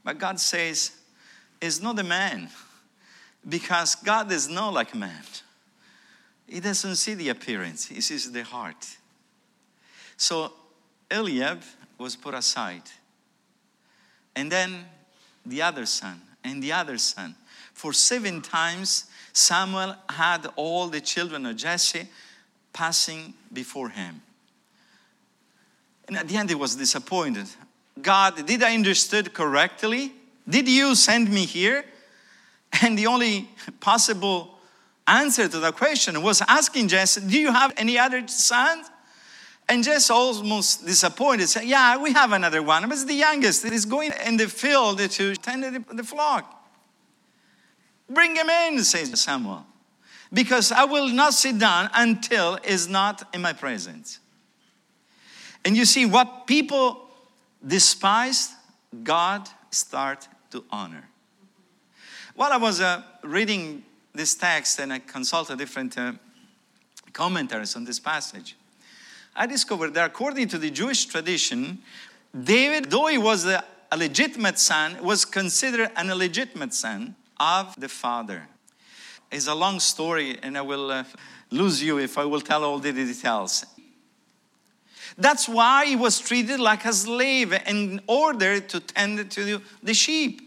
But 0.02 0.18
God 0.18 0.40
says, 0.40 0.92
"Is 1.61 1.80
not 1.80 1.97
the 1.97 2.04
man, 2.04 2.49
because 3.49 3.94
God 3.94 4.32
is 4.32 4.49
not 4.49 4.73
like 4.73 4.94
man. 4.94 5.23
He 6.47 6.59
doesn't 6.59 6.97
see 6.97 7.14
the 7.14 7.28
appearance, 7.28 7.87
he 7.87 8.00
sees 8.00 8.30
the 8.32 8.42
heart. 8.42 8.97
So 10.16 10.52
Eliab 11.11 11.62
was 11.97 12.16
put 12.16 12.35
aside. 12.35 12.82
And 14.37 14.50
then 14.50 14.87
the 15.44 15.62
other 15.62 15.87
son, 15.87 16.20
and 16.44 16.62
the 16.62 16.72
other 16.72 16.99
son. 16.99 17.34
For 17.72 17.92
seven 17.92 18.42
times, 18.42 19.06
Samuel 19.32 19.94
had 20.08 20.46
all 20.56 20.88
the 20.88 21.00
children 21.00 21.46
of 21.46 21.56
Jesse 21.56 22.08
passing 22.72 23.34
before 23.52 23.88
him. 23.88 24.22
And 26.08 26.16
at 26.16 26.28
the 26.28 26.37
end, 26.37 26.49
he 26.50 26.56
was 26.56 26.76
disappointed. 26.76 27.46
God, 28.00 28.46
did 28.46 28.62
I 28.62 28.75
understood 28.75 29.32
correctly? 29.32 30.12
Did 30.49 30.68
you 30.68 30.94
send 30.94 31.30
me 31.30 31.46
here? 31.46 31.84
And 32.82 32.99
the 32.99 33.06
only 33.06 33.49
possible 33.80 34.58
answer 35.06 35.49
to 35.49 35.58
that 35.60 35.76
question 35.76 36.20
was 36.22 36.42
asking 36.46 36.88
Jesse, 36.88 37.20
Do 37.20 37.38
you 37.38 37.52
have 37.52 37.72
any 37.76 37.99
other 37.99 38.26
sons? 38.28 38.89
And 39.70 39.84
Jesse 39.84 40.12
almost 40.12 40.84
disappointed, 40.84 41.48
said, 41.48 41.62
Yeah, 41.62 41.96
we 41.96 42.12
have 42.12 42.32
another 42.32 42.60
one, 42.60 42.82
but 42.82 42.90
it's 42.90 43.04
the 43.04 43.14
youngest. 43.14 43.64
He's 43.64 43.84
going 43.84 44.10
in 44.26 44.36
the 44.36 44.48
field 44.48 44.98
to 44.98 45.36
tend 45.36 45.84
the, 45.92 46.02
flock. 46.02 46.68
Bring 48.08 48.34
him 48.34 48.48
in, 48.50 48.82
says 48.82 49.20
Samuel, 49.20 49.64
because 50.32 50.72
I 50.72 50.86
will 50.86 51.08
not 51.08 51.34
sit 51.34 51.60
down 51.60 51.88
until 51.94 52.58
is 52.64 52.88
not 52.88 53.32
in 53.32 53.42
my 53.42 53.52
presence. 53.52 54.18
And 55.64 55.76
you 55.76 55.84
see, 55.84 56.04
what 56.04 56.48
people 56.48 57.08
despise, 57.64 58.52
God 59.04 59.48
start 59.70 60.26
to 60.50 60.64
honor. 60.72 61.08
While 62.34 62.52
I 62.52 62.56
was 62.56 62.80
uh, 62.80 63.02
reading 63.22 63.84
this 64.12 64.34
text 64.34 64.80
and 64.80 64.92
I 64.92 64.98
consulted 64.98 65.58
different 65.58 65.96
uh, 65.96 66.14
commentaries 67.12 67.76
on 67.76 67.84
this 67.84 68.00
passage, 68.00 68.56
I 69.34 69.46
discovered 69.46 69.94
that 69.94 70.06
according 70.06 70.49
to 70.49 70.58
the 70.58 70.70
Jewish 70.70 71.06
tradition, 71.06 71.78
David, 72.38 72.90
though 72.90 73.06
he 73.06 73.18
was 73.18 73.46
a, 73.46 73.64
a 73.90 73.96
legitimate 73.96 74.58
son, 74.58 75.02
was 75.02 75.25
considered 75.25 75.90
an 75.96 76.10
illegitimate 76.10 76.75
son 76.75 77.14
of 77.38 77.75
the 77.78 77.88
father. 77.88 78.49
It's 79.30 79.46
a 79.46 79.54
long 79.54 79.80
story, 79.80 80.38
and 80.42 80.58
I 80.58 80.62
will 80.62 80.90
uh, 80.90 81.04
lose 81.50 81.82
you 81.82 81.99
if 81.99 82.18
I 82.18 82.25
will 82.25 82.40
tell 82.40 82.64
all 82.64 82.78
the 82.78 82.92
details. 82.92 83.64
That's 85.16 85.49
why 85.49 85.87
he 85.87 85.96
was 85.96 86.18
treated 86.18 86.60
like 86.60 86.84
a 86.84 86.92
slave 86.92 87.52
in 87.66 88.00
order 88.06 88.60
to 88.60 88.80
tend 88.80 89.30
to 89.30 89.60
the 89.82 89.94
sheep. 89.94 90.40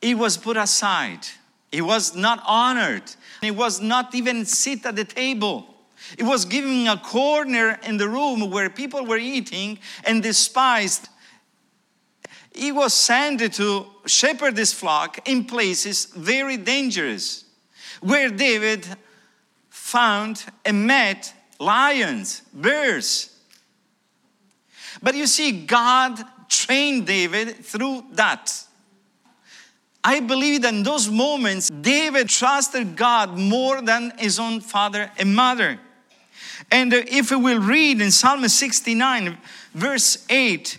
He 0.00 0.14
was 0.14 0.36
put 0.36 0.56
aside. 0.56 1.20
He 1.70 1.80
was 1.80 2.14
not 2.14 2.42
honored. 2.46 3.02
He 3.40 3.50
was 3.50 3.80
not 3.80 4.14
even 4.14 4.44
sit 4.44 4.84
at 4.86 4.96
the 4.96 5.04
table. 5.04 5.73
It 6.18 6.24
was 6.24 6.44
giving 6.44 6.88
a 6.88 6.96
corner 6.96 7.78
in 7.82 7.96
the 7.96 8.08
room 8.08 8.50
where 8.50 8.70
people 8.70 9.04
were 9.04 9.18
eating 9.18 9.78
and 10.04 10.22
despised. 10.22 11.08
He 12.52 12.70
was 12.70 12.94
sent 12.94 13.52
to 13.54 13.86
shepherd 14.06 14.54
this 14.54 14.72
flock 14.72 15.28
in 15.28 15.44
places 15.44 16.06
very 16.06 16.56
dangerous, 16.56 17.44
where 18.00 18.30
David 18.30 18.86
found 19.68 20.44
and 20.64 20.86
met 20.86 21.34
lions, 21.58 22.42
bears. 22.52 23.30
But 25.02 25.14
you 25.14 25.26
see, 25.26 25.64
God 25.66 26.22
trained 26.48 27.06
David 27.06 27.64
through 27.64 28.04
that. 28.12 28.52
I 30.02 30.20
believe 30.20 30.62
that 30.62 30.74
in 30.74 30.82
those 30.82 31.08
moments, 31.08 31.70
David 31.70 32.28
trusted 32.28 32.94
God 32.94 33.38
more 33.38 33.80
than 33.80 34.12
his 34.18 34.38
own 34.38 34.60
father 34.60 35.10
and 35.18 35.34
mother. 35.34 35.80
And 36.70 36.92
uh, 36.92 37.02
if 37.06 37.30
we 37.30 37.36
will 37.36 37.60
read 37.60 38.00
in 38.00 38.10
Psalm 38.10 38.46
69, 38.46 39.38
verse 39.74 40.24
8, 40.28 40.78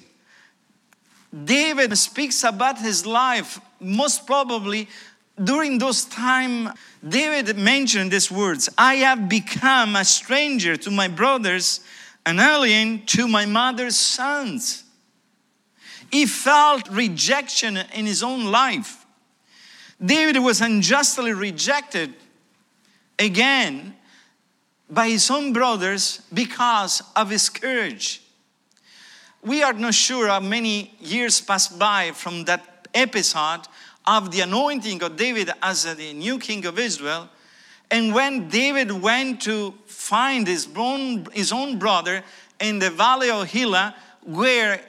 David 1.44 1.98
speaks 1.98 2.44
about 2.44 2.80
his 2.80 3.06
life. 3.06 3.60
Most 3.80 4.25
probably 4.25 4.88
during 5.44 5.80
those 5.80 6.06
time, 6.06 6.70
David 7.08 7.58
mentioned 7.58 8.12
these 8.12 8.32
words 8.32 8.70
I 8.77 8.96
have 8.96 9.27
become 9.27 9.96
a 9.96 10.06
stranger 10.06 10.77
to 10.77 10.92
my 10.92 11.08
brothers, 11.08 11.82
an 12.25 12.39
alien 12.39 13.06
to 13.08 13.27
my 13.27 13.46
mother's 13.46 13.98
sons. 13.98 14.84
He 16.12 16.25
felt 16.25 16.88
rejection 16.89 17.77
in 17.94 18.06
his 18.06 18.24
own 18.24 18.46
life. 18.46 19.06
David 20.04 20.39
was 20.39 20.62
unjustly 20.62 21.34
rejected 21.34 22.13
again 23.20 23.96
by 24.89 25.10
his 25.10 25.30
own 25.32 25.54
brothers 25.54 26.22
because 26.34 27.01
of 27.15 27.30
his 27.30 27.50
courage. 27.50 28.22
We 29.42 29.63
are 29.63 29.74
not 29.74 29.94
sure 29.94 30.27
how 30.27 30.39
many 30.39 30.96
years 31.00 31.42
passed 31.42 31.77
by 31.77 32.12
from 32.12 32.46
that 32.46 32.88
episode 32.94 33.62
of 34.06 34.32
the 34.32 34.42
anointing 34.42 35.04
of 35.04 35.18
David 35.18 35.51
as 35.62 35.84
the 35.84 36.13
new 36.13 36.39
king 36.39 36.65
of 36.65 36.80
Israel. 36.80 37.30
And 37.92 38.13
when 38.13 38.48
David 38.50 38.92
went 38.92 39.42
to 39.44 39.74
find 39.86 40.48
his 40.48 40.68
own, 40.75 41.27
his 41.32 41.51
own 41.51 41.77
brother 41.77 42.24
in 42.60 42.80
the 42.80 42.89
valley 42.89 43.30
of 43.30 43.54
Elah, 43.56 43.96
where 44.24 44.82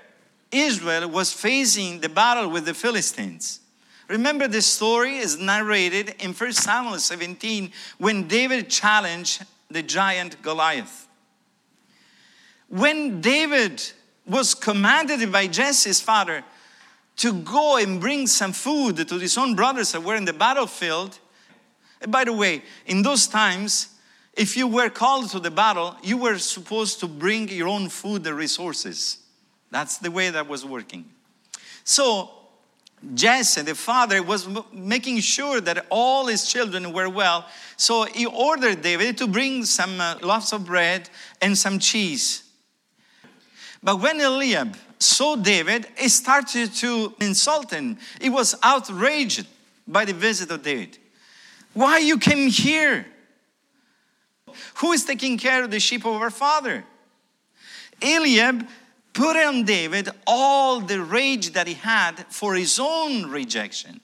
Israel 0.51 1.09
was 1.09 1.33
facing 1.33 2.01
the 2.01 2.09
battle 2.09 2.49
with 2.49 2.65
the 2.65 2.75
Philistines. 2.75 3.61
Remember, 4.09 4.47
this 4.47 4.67
story 4.67 5.17
is 5.19 5.39
narrated 5.39 6.15
in 6.21 6.33
1 6.33 6.53
Samuel 6.53 6.99
17 6.99 7.73
when 7.99 8.29
David 8.29 8.71
challenged 8.71 9.45
the 9.71 9.83
giant 9.83 10.41
Goliath. 10.43 11.09
When 12.69 13.21
David 13.21 13.83
was 14.27 14.55
commanded 14.55 15.31
by 15.31 15.47
Jesse's 15.47 16.01
father 16.01 16.43
to 17.17 17.33
go 17.33 17.77
and 17.77 18.01
bring 18.01 18.27
some 18.27 18.53
food 18.53 19.09
to 19.09 19.19
his 19.19 19.39
own 19.39 19.55
brothers 19.55 19.93
that 19.93 20.03
were 20.03 20.17
in 20.17 20.25
the 20.25 20.33
battlefield. 20.33 21.19
And 22.01 22.13
by 22.13 22.25
the 22.25 22.33
way, 22.33 22.63
in 22.85 23.03
those 23.03 23.27
times, 23.27 23.89
if 24.35 24.57
you 24.57 24.67
were 24.67 24.91
called 24.91 25.31
to 25.31 25.41
the 25.41 25.51
battle, 25.51 25.97
you 26.03 26.19
were 26.19 26.39
supposed 26.39 27.01
to 27.01 27.09
bring 27.09 27.49
your 27.49 27.69
own 27.69 27.89
food 27.89 28.27
and 28.27 28.37
resources. 28.37 29.19
That's 29.71 29.99
the 29.99 30.11
way 30.11 30.29
that 30.31 30.47
was 30.47 30.65
working. 30.65 31.07
So, 31.85 32.31
Jesse, 33.15 33.63
the 33.63 33.75
father, 33.75 34.23
was 34.23 34.49
making 34.73 35.21
sure 35.21 35.61
that 35.61 35.87
all 35.91 36.27
his 36.27 36.49
children 36.51 36.93
were 36.93 37.09
well. 37.09 37.47
So 37.77 38.05
he 38.05 38.27
ordered 38.27 38.83
David 38.83 39.19
to 39.19 39.27
bring 39.27 39.65
some 39.65 40.01
uh, 40.01 40.19
loaves 40.23 40.53
of 40.53 40.67
bread 40.67 41.09
and 41.41 41.57
some 41.57 41.79
cheese. 41.79 42.43
But 43.83 44.01
when 44.01 44.21
Eliab 44.21 44.77
saw 44.99 45.37
David, 45.37 45.87
he 45.97 46.09
started 46.09 46.73
to 46.75 47.15
insult 47.21 47.71
him. 47.71 47.99
He 48.21 48.31
was 48.31 48.55
outraged 48.63 49.47
by 49.87 50.05
the 50.05 50.15
visit 50.15 50.51
of 50.51 50.63
David. 50.63 50.99
Why 51.75 51.99
you 51.99 52.19
came 52.19 52.49
here? 52.49 53.07
Who 54.77 54.93
is 54.93 55.05
taking 55.05 55.39
care 55.39 55.63
of 55.65 55.71
the 55.71 55.81
sheep 55.81 56.05
of 56.05 56.15
our 56.15 56.31
father? 56.31 56.85
Eliab 58.03 58.67
put 59.17 59.35
on 59.35 59.65
David 59.65 60.11
all 60.27 60.81
the 60.81 61.01
rage 61.01 61.55
that 61.55 61.67
he 61.67 61.73
had 61.73 62.27
for 62.29 62.55
his 62.55 62.79
own 62.79 63.31
rejection. 63.31 63.99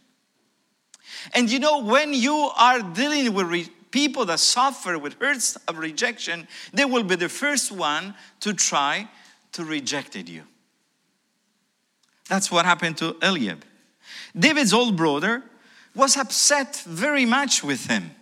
And 1.35 1.51
you 1.51 1.59
know, 1.59 1.85
when 1.85 2.15
you 2.15 2.51
are 2.57 2.81
dealing 2.81 3.35
with 3.35 3.47
re- 3.47 3.69
people 3.91 4.25
that 4.25 4.41
suffer 4.41 4.99
with 4.99 5.21
hurts 5.21 5.57
of 5.69 5.77
rejection, 5.77 6.49
they 6.73 6.87
will 6.87 7.03
be 7.03 7.17
the 7.17 7.29
first 7.29 7.71
one 7.71 8.15
to 8.41 8.55
try 8.55 9.07
to 9.53 9.65
reject 9.65 10.17
you. 10.17 10.45
That's 12.31 12.51
what 12.51 12.65
happened 12.65 12.97
to 12.97 13.15
Eliab. 13.21 13.67
David's 14.37 14.73
old 14.73 14.97
brother 14.97 15.43
was 15.95 16.17
upset 16.17 16.83
very 16.87 17.27
much 17.27 17.63
with 17.63 17.87
him. 17.87 18.13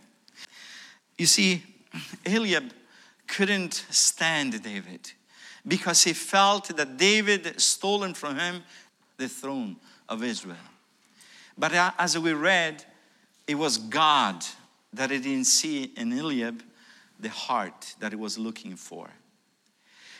You 1.16 1.26
see, 1.26 1.62
Eliab 2.26 2.72
couldn't 3.28 3.74
stand 3.90 4.60
David 4.60 5.12
because 5.66 6.04
he 6.04 6.12
felt 6.12 6.74
that 6.76 6.96
David 6.96 7.60
stolen 7.60 8.14
from 8.14 8.38
him 8.38 8.62
the 9.16 9.28
throne 9.28 9.76
of 10.08 10.22
Israel. 10.24 10.56
But 11.56 11.74
uh, 11.74 11.92
as 11.98 12.18
we 12.18 12.32
read, 12.32 12.84
it 13.46 13.54
was 13.54 13.76
God 13.76 14.44
that 14.92 15.10
he 15.10 15.18
didn't 15.18 15.46
see 15.46 15.92
in 15.96 16.12
Eliab 16.12 16.62
the 17.18 17.28
heart 17.28 17.94
that 18.00 18.12
he 18.12 18.16
was 18.16 18.38
looking 18.38 18.76
for. 18.76 19.08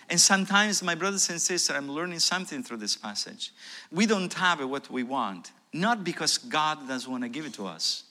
And 0.09 0.21
sometimes, 0.21 0.83
my 0.83 0.97
brothers 0.97 1.31
and 1.31 1.41
sisters, 1.41 1.75
I'm 1.75 1.91
learning 1.91 2.19
something 2.19 2.63
through 2.63 2.79
this 2.79 2.97
passage. 2.97 3.53
We 3.93 4.07
don't 4.07 4.33
have 4.35 4.61
what 4.69 4.91
we 4.91 5.05
want, 5.05 5.53
not 5.73 6.03
because 6.03 6.37
God 6.37 6.89
doesn't 6.89 7.11
want 7.11 7.23
to 7.23 7.29
give 7.29 7.47
it 7.47 7.55
to 7.55 7.67
us, 7.67 8.05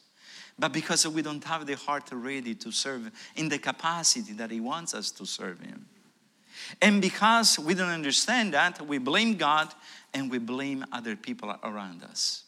but 0.58 0.72
because 0.72 1.06
we 1.08 1.22
don't 1.22 1.44
have 1.44 1.66
the 1.66 1.76
heart 1.76 2.06
ready 2.12 2.56
to 2.56 2.72
serve 2.72 3.12
in 3.36 3.50
the 3.50 3.60
capacity 3.60 4.32
that 4.34 4.50
He 4.50 4.62
wants 4.62 4.94
us 4.94 5.12
to 5.12 5.26
serve 5.26 5.60
Him. 5.60 5.86
And 6.82 7.02
because 7.02 7.58
we 7.60 7.74
don't 7.74 7.90
understand 7.90 8.54
that, 8.54 8.86
we 8.86 8.98
blame 8.98 9.36
God 9.36 9.74
and 10.14 10.30
we 10.30 10.38
blame 10.38 10.86
other 10.92 11.16
people 11.16 11.56
around 11.64 12.04
us. 12.04 12.44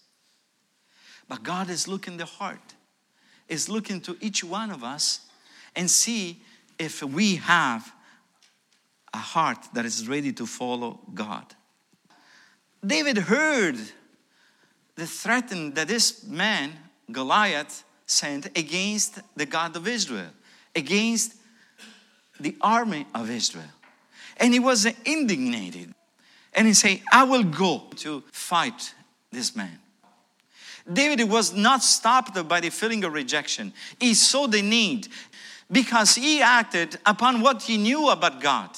But 1.27 1.43
God 1.43 1.69
is 1.69 1.87
looking 1.87 2.17
the 2.17 2.25
heart, 2.25 2.75
is 3.47 3.69
looking 3.69 4.01
to 4.01 4.17
each 4.19 4.43
one 4.43 4.71
of 4.71 4.83
us 4.83 5.21
and 5.75 5.89
see 5.89 6.41
if 6.77 7.01
we 7.03 7.35
have 7.37 7.91
a 9.13 9.17
heart 9.17 9.59
that 9.73 9.85
is 9.85 10.07
ready 10.07 10.31
to 10.33 10.45
follow 10.45 10.99
God. 11.13 11.45
David 12.85 13.17
heard 13.17 13.77
the 14.95 15.05
threat 15.05 15.49
that 15.49 15.87
this 15.87 16.23
man, 16.25 16.71
Goliath, 17.11 17.83
sent 18.05 18.47
against 18.57 19.19
the 19.35 19.45
God 19.45 19.75
of 19.75 19.87
Israel, 19.87 20.31
against 20.75 21.35
the 22.39 22.55
army 22.61 23.05
of 23.13 23.29
Israel. 23.29 23.71
And 24.41 24.53
he 24.53 24.59
was 24.59 24.85
indignated. 25.05 25.93
And 26.53 26.67
he 26.67 26.73
said, 26.73 26.99
I 27.13 27.23
will 27.23 27.43
go 27.43 27.83
to 27.97 28.23
fight 28.31 28.93
this 29.31 29.55
man. 29.55 29.79
David 30.91 31.29
was 31.29 31.53
not 31.53 31.83
stopped 31.83 32.47
by 32.47 32.59
the 32.59 32.69
feeling 32.69 33.03
of 33.03 33.13
rejection. 33.13 33.71
He 33.99 34.13
saw 34.13 34.47
the 34.47 34.61
need 34.61 35.07
because 35.71 36.15
he 36.15 36.41
acted 36.41 36.97
upon 37.05 37.41
what 37.41 37.61
he 37.61 37.77
knew 37.77 38.09
about 38.09 38.41
God. 38.41 38.71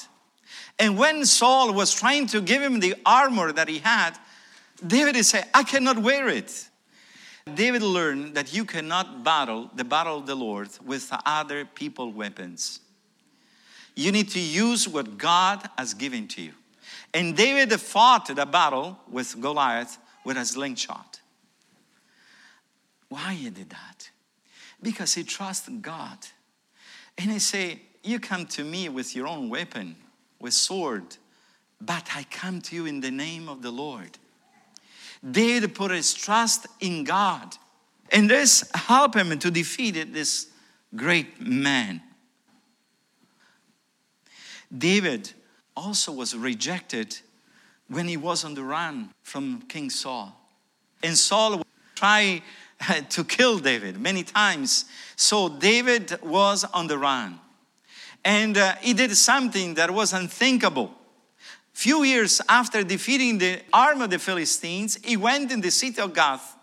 And 0.78 0.98
when 0.98 1.24
Saul 1.24 1.72
was 1.72 1.92
trying 1.92 2.26
to 2.28 2.40
give 2.40 2.60
him 2.60 2.80
the 2.80 2.94
armor 3.06 3.52
that 3.52 3.68
he 3.68 3.78
had, 3.78 4.12
David 4.86 5.24
said, 5.24 5.48
I 5.54 5.62
cannot 5.62 5.98
wear 5.98 6.28
it. 6.28 6.68
David 7.52 7.82
learned 7.82 8.34
that 8.34 8.54
you 8.54 8.64
cannot 8.64 9.24
battle 9.24 9.70
the 9.74 9.84
battle 9.84 10.18
of 10.18 10.26
the 10.26 10.34
Lord 10.34 10.68
with 10.84 11.10
other 11.26 11.64
people 11.64 12.12
weapons. 12.12 12.80
You 13.94 14.12
need 14.12 14.30
to 14.30 14.40
use 14.40 14.88
what 14.88 15.18
God 15.18 15.68
has 15.78 15.94
given 15.94 16.28
to 16.28 16.42
you. 16.42 16.52
And 17.12 17.36
David 17.36 17.72
fought 17.80 18.26
the 18.26 18.46
battle 18.46 18.98
with 19.08 19.40
Goliath 19.40 19.98
with 20.24 20.36
a 20.36 20.44
slingshot. 20.44 21.20
Why 23.08 23.34
he 23.34 23.50
did 23.50 23.70
that? 23.70 24.10
Because 24.82 25.14
he 25.14 25.22
trusted 25.22 25.82
God. 25.82 26.18
And 27.16 27.30
he 27.30 27.38
said, 27.38 27.78
You 28.02 28.18
come 28.18 28.46
to 28.46 28.64
me 28.64 28.88
with 28.88 29.14
your 29.14 29.28
own 29.28 29.48
weapon 29.48 29.96
with 30.40 30.54
sword, 30.54 31.16
but 31.80 32.08
I 32.14 32.24
come 32.24 32.60
to 32.62 32.76
you 32.76 32.86
in 32.86 33.00
the 33.00 33.10
name 33.10 33.48
of 33.48 33.62
the 33.62 33.70
Lord. 33.70 34.18
David 35.28 35.74
put 35.74 35.90
his 35.90 36.12
trust 36.12 36.66
in 36.80 37.04
God. 37.04 37.56
And 38.10 38.28
this 38.28 38.68
helped 38.74 39.14
him 39.14 39.38
to 39.38 39.50
defeat 39.50 40.12
this 40.12 40.48
great 40.94 41.40
man. 41.40 42.02
David 44.76 45.32
also 45.76 46.12
was 46.12 46.34
rejected 46.36 47.16
when 47.88 48.08
he 48.08 48.16
was 48.16 48.44
on 48.44 48.54
the 48.54 48.62
run 48.62 49.10
from 49.22 49.62
King 49.68 49.90
Saul. 49.90 50.34
And 51.02 51.16
Saul 51.16 51.62
tried 51.94 52.42
to 53.10 53.24
kill 53.24 53.58
David 53.58 54.00
many 54.00 54.22
times. 54.22 54.86
So 55.16 55.48
David 55.48 56.18
was 56.22 56.64
on 56.64 56.86
the 56.86 56.98
run. 56.98 57.40
And 58.24 58.56
uh, 58.56 58.74
he 58.80 58.94
did 58.94 59.14
something 59.16 59.74
that 59.74 59.90
was 59.90 60.12
unthinkable. 60.12 60.90
Few 61.72 62.04
years 62.04 62.40
after 62.48 62.82
defeating 62.82 63.38
the 63.38 63.60
army 63.72 64.04
of 64.04 64.10
the 64.10 64.18
Philistines, 64.18 64.98
he 65.04 65.16
went 65.16 65.52
in 65.52 65.60
the 65.60 65.70
city 65.70 66.00
of 66.00 66.14
Gath. 66.14 66.56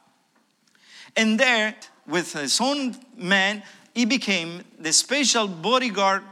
And 1.15 1.39
there, 1.39 1.75
with 2.07 2.33
his 2.33 2.59
own 2.59 2.95
men, 3.15 3.61
he 3.93 4.05
became 4.05 4.63
the 4.79 4.93
special 4.93 5.47
bodyguard 5.47 6.23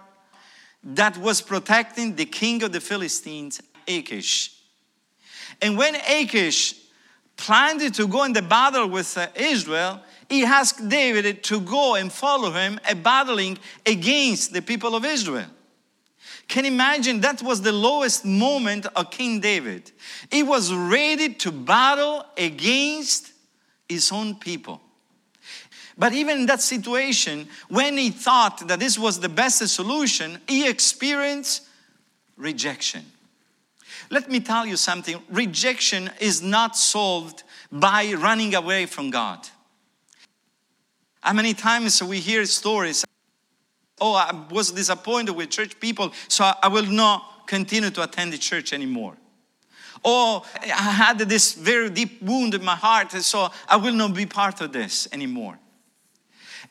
that 0.83 1.17
was 1.17 1.41
protecting 1.41 2.15
the 2.15 2.25
king 2.25 2.63
of 2.63 2.71
the 2.71 2.79
Philistines, 2.79 3.61
Achish. 3.87 4.55
And 5.61 5.77
when 5.77 5.95
Achish 5.95 6.75
planned 7.35 7.93
to 7.93 8.07
go 8.07 8.23
in 8.23 8.33
the 8.33 8.41
battle 8.41 8.87
with 8.87 9.17
uh, 9.17 9.27
Israel, 9.35 10.01
he 10.29 10.43
asked 10.43 10.87
David 10.87 11.43
to 11.45 11.59
go 11.61 11.95
and 11.95 12.11
follow 12.11 12.51
him 12.51 12.79
and 12.87 13.03
battling 13.03 13.57
against 13.85 14.53
the 14.53 14.61
people 14.61 14.95
of 14.95 15.05
Israel. 15.05 15.47
Can 16.47 16.65
you 16.65 16.71
imagine 16.71 17.21
that 17.21 17.41
was 17.41 17.61
the 17.61 17.71
lowest 17.71 18.25
moment 18.25 18.85
of 18.95 19.11
King 19.11 19.39
David? 19.39 19.91
He 20.31 20.43
was 20.43 20.73
ready 20.73 21.33
to 21.35 21.51
battle 21.51 22.25
against 22.37 23.31
his 23.87 24.11
own 24.11 24.35
people. 24.35 24.81
But 25.99 26.13
even 26.13 26.39
in 26.39 26.45
that 26.45 26.61
situation, 26.61 27.49
when 27.67 27.97
he 27.97 28.09
thought 28.09 28.65
that 28.69 28.79
this 28.79 28.97
was 28.97 29.19
the 29.19 29.27
best 29.27 29.67
solution, 29.67 30.39
he 30.47 30.67
experienced 30.67 31.67
rejection. 32.37 33.05
Let 34.09 34.31
me 34.31 34.39
tell 34.39 34.65
you 34.65 34.77
something 34.77 35.21
rejection 35.29 36.09
is 36.21 36.41
not 36.41 36.77
solved 36.77 37.43
by 37.69 38.13
running 38.13 38.55
away 38.55 38.85
from 38.85 39.09
God. 39.09 39.47
How 41.19 41.33
many 41.33 41.53
times 41.53 42.01
we 42.01 42.19
hear 42.19 42.45
stories? 42.45 43.03
Oh, 43.99 44.13
I 44.13 44.33
was 44.49 44.71
disappointed 44.71 45.33
with 45.33 45.49
church 45.49 45.77
people, 45.81 46.13
so 46.29 46.49
I 46.63 46.69
will 46.69 46.85
not 46.85 47.45
continue 47.45 47.89
to 47.89 48.03
attend 48.03 48.31
the 48.31 48.37
church 48.37 48.71
anymore. 48.71 49.17
Oh, 50.05 50.45
I 50.63 50.91
had 50.91 51.19
this 51.19 51.55
very 51.55 51.89
deep 51.89 52.21
wound 52.21 52.53
in 52.53 52.63
my 52.63 52.77
heart, 52.77 53.11
so 53.11 53.49
I 53.67 53.75
will 53.75 53.93
not 53.93 54.13
be 54.13 54.25
part 54.25 54.61
of 54.61 54.71
this 54.71 55.09
anymore. 55.11 55.59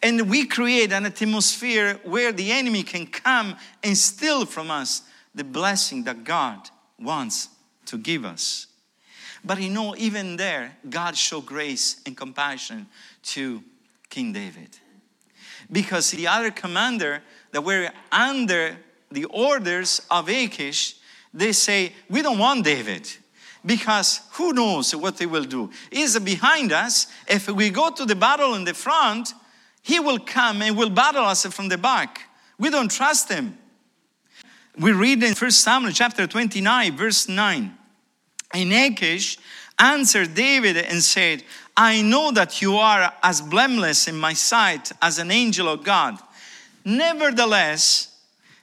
And 0.02 0.30
we 0.30 0.46
create 0.46 0.92
an 0.92 1.06
atmosphere 1.06 2.00
where 2.04 2.32
the 2.32 2.52
enemy 2.52 2.82
can 2.82 3.06
come 3.06 3.56
and 3.82 3.96
steal 3.96 4.46
from 4.46 4.70
us 4.70 5.02
the 5.34 5.44
blessing 5.44 6.04
that 6.04 6.24
God 6.24 6.70
wants 7.00 7.48
to 7.86 7.98
give 7.98 8.24
us. 8.24 8.66
But 9.44 9.60
you 9.60 9.70
know, 9.70 9.94
even 9.96 10.36
there, 10.36 10.76
God 10.88 11.16
showed 11.16 11.46
grace 11.46 12.00
and 12.06 12.16
compassion 12.16 12.86
to 13.24 13.62
King 14.10 14.32
David. 14.32 14.78
Because 15.70 16.10
the 16.10 16.26
other 16.26 16.50
commander 16.50 17.22
that 17.52 17.62
were 17.62 17.90
under 18.10 18.76
the 19.10 19.24
orders 19.26 20.02
of 20.10 20.28
Achish, 20.28 20.96
they 21.32 21.52
say, 21.52 21.92
We 22.08 22.22
don't 22.22 22.38
want 22.38 22.64
David 22.64 23.08
because 23.64 24.20
who 24.32 24.52
knows 24.52 24.94
what 24.94 25.16
they 25.16 25.26
will 25.26 25.44
do. 25.44 25.70
He's 25.90 26.18
behind 26.18 26.72
us. 26.72 27.06
If 27.26 27.48
we 27.48 27.70
go 27.70 27.90
to 27.90 28.04
the 28.04 28.14
battle 28.14 28.54
in 28.54 28.64
the 28.64 28.74
front, 28.74 29.34
he 29.88 29.98
will 29.98 30.18
come 30.18 30.60
and 30.60 30.76
will 30.76 30.90
battle 30.90 31.24
us 31.24 31.46
from 31.46 31.70
the 31.70 31.78
back. 31.78 32.28
We 32.58 32.68
don't 32.68 32.90
trust 32.90 33.32
him. 33.32 33.56
We 34.78 34.92
read 34.92 35.22
in 35.22 35.32
1 35.32 35.50
Samuel 35.50 35.94
chapter 35.94 36.26
29, 36.26 36.94
verse 36.94 37.26
9. 37.26 37.74
And 38.52 38.72
Achish 38.74 39.38
answered 39.78 40.34
David 40.34 40.76
and 40.76 41.02
said, 41.02 41.42
I 41.74 42.02
know 42.02 42.30
that 42.32 42.60
you 42.60 42.76
are 42.76 43.14
as 43.22 43.40
blameless 43.40 44.08
in 44.08 44.18
my 44.18 44.34
sight 44.34 44.92
as 45.00 45.18
an 45.18 45.30
angel 45.30 45.70
of 45.70 45.84
God. 45.84 46.18
Nevertheless, 46.84 48.14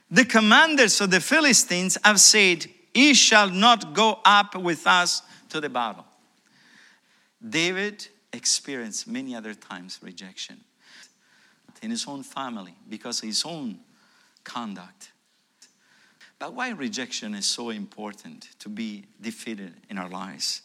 the 0.08 0.24
commanders 0.24 1.00
of 1.00 1.10
the 1.10 1.20
Philistines 1.20 1.98
have 2.04 2.20
said, 2.20 2.66
He 2.94 3.14
shall 3.14 3.50
not 3.50 3.94
go 3.94 4.20
up 4.24 4.54
with 4.54 4.86
us 4.86 5.22
to 5.48 5.60
the 5.60 5.70
battle. 5.70 6.06
David 7.46 8.06
experienced 8.32 9.08
many 9.08 9.34
other 9.34 9.54
times 9.54 9.98
rejection 10.00 10.62
in 11.82 11.90
his 11.90 12.06
own 12.06 12.22
family 12.22 12.74
because 12.88 13.22
of 13.22 13.28
his 13.28 13.44
own 13.44 13.78
conduct. 14.44 15.12
But 16.38 16.52
why 16.54 16.70
rejection 16.70 17.34
is 17.34 17.46
so 17.46 17.70
important 17.70 18.48
to 18.58 18.68
be 18.68 19.04
defeated 19.20 19.74
in 19.88 19.98
our 19.98 20.08
lives? 20.08 20.62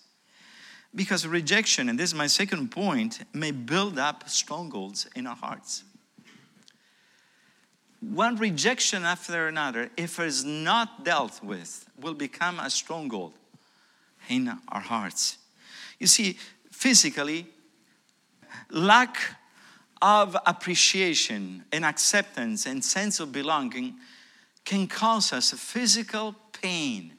Because 0.93 1.25
rejection, 1.25 1.87
and 1.87 1.97
this 1.97 2.09
is 2.09 2.15
my 2.15 2.27
second 2.27 2.71
point, 2.71 3.23
may 3.33 3.51
build 3.51 3.97
up 3.97 4.27
strongholds 4.27 5.07
in 5.15 5.25
our 5.25 5.35
hearts. 5.35 5.83
One 8.01 8.35
rejection 8.35 9.03
after 9.03 9.47
another, 9.47 9.89
if 9.95 10.19
it 10.19 10.25
is 10.25 10.43
not 10.43 11.05
dealt 11.05 11.41
with, 11.43 11.87
will 11.99 12.15
become 12.15 12.59
a 12.59 12.69
stronghold 12.69 13.33
in 14.27 14.51
our 14.67 14.81
hearts. 14.81 15.37
You 15.99 16.07
see, 16.07 16.37
physically, 16.71 17.47
lack 18.69 19.17
of 20.01 20.35
appreciation 20.45 21.63
and 21.71 21.85
acceptance 21.85 22.65
and 22.65 22.83
sense 22.83 23.19
of 23.19 23.31
belonging 23.31 23.95
can 24.65 24.87
cause 24.87 25.33
us 25.33 25.51
physical 25.51 26.35
pain. 26.61 27.13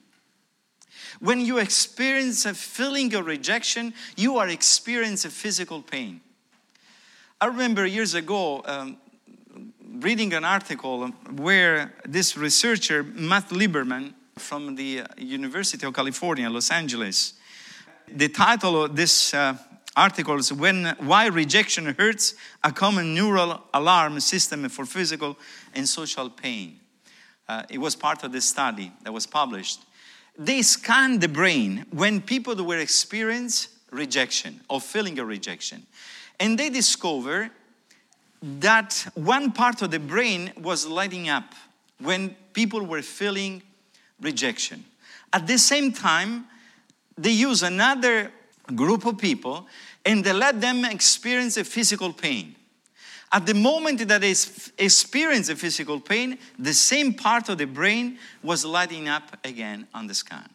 When 1.19 1.39
you 1.39 1.59
experience 1.59 2.45
a 2.45 2.53
feeling 2.53 3.13
of 3.13 3.25
rejection, 3.25 3.93
you 4.15 4.37
are 4.37 4.47
experiencing 4.47 5.31
physical 5.31 5.81
pain. 5.81 6.21
I 7.39 7.47
remember 7.47 7.85
years 7.85 8.13
ago 8.13 8.61
um, 8.65 8.97
reading 9.99 10.33
an 10.33 10.43
article 10.43 11.07
where 11.35 11.93
this 12.05 12.37
researcher, 12.37 13.03
Matt 13.03 13.49
Lieberman, 13.49 14.13
from 14.37 14.75
the 14.75 15.03
University 15.17 15.85
of 15.85 15.93
California, 15.93 16.49
Los 16.49 16.71
Angeles, 16.71 17.33
the 18.07 18.29
title 18.29 18.85
of 18.85 18.95
this 18.95 19.33
uh, 19.33 19.55
article 19.95 20.37
is 20.37 20.51
when, 20.51 20.95
Why 20.99 21.27
Rejection 21.27 21.85
Hurts, 21.97 22.35
a 22.63 22.71
Common 22.71 23.13
Neural 23.13 23.61
Alarm 23.73 24.19
System 24.19 24.67
for 24.69 24.85
Physical 24.85 25.37
and 25.73 25.87
Social 25.87 26.29
Pain. 26.29 26.79
Uh, 27.47 27.63
it 27.69 27.77
was 27.77 27.95
part 27.95 28.23
of 28.23 28.31
this 28.31 28.45
study 28.45 28.91
that 29.03 29.11
was 29.11 29.27
published. 29.27 29.81
They 30.37 30.61
scanned 30.61 31.21
the 31.21 31.27
brain 31.27 31.85
when 31.91 32.21
people 32.21 32.55
were 32.63 32.79
experiencing 32.79 33.71
rejection 33.91 34.61
or 34.69 34.81
feeling 34.81 35.19
a 35.19 35.25
rejection. 35.25 35.85
And 36.39 36.57
they 36.57 36.69
discovered 36.69 37.51
that 38.41 39.07
one 39.13 39.51
part 39.51 39.81
of 39.81 39.91
the 39.91 39.99
brain 39.99 40.51
was 40.57 40.85
lighting 40.85 41.29
up 41.29 41.53
when 41.99 42.35
people 42.53 42.85
were 42.85 43.01
feeling 43.01 43.61
rejection. 44.19 44.83
At 45.31 45.47
the 45.47 45.57
same 45.57 45.91
time, 45.91 46.45
they 47.17 47.31
use 47.31 47.63
another 47.63 48.31
group 48.75 49.05
of 49.05 49.17
people 49.17 49.67
and 50.05 50.23
they 50.23 50.33
let 50.33 50.61
them 50.61 50.85
experience 50.85 51.57
a 51.57 51.63
physical 51.63 52.13
pain. 52.13 52.55
At 53.31 53.47
the 53.47 53.55
moment 53.55 54.07
that 54.07 54.21
they 54.21 54.35
experienced 54.77 55.49
the 55.49 55.55
physical 55.55 55.99
pain, 55.99 56.37
the 56.59 56.73
same 56.73 57.13
part 57.13 57.49
of 57.49 57.57
the 57.57 57.65
brain 57.65 58.19
was 58.43 58.63
lighting 58.63 59.07
up 59.07 59.37
again 59.43 59.87
on 59.93 60.05
the 60.07 60.13
scan. 60.13 60.47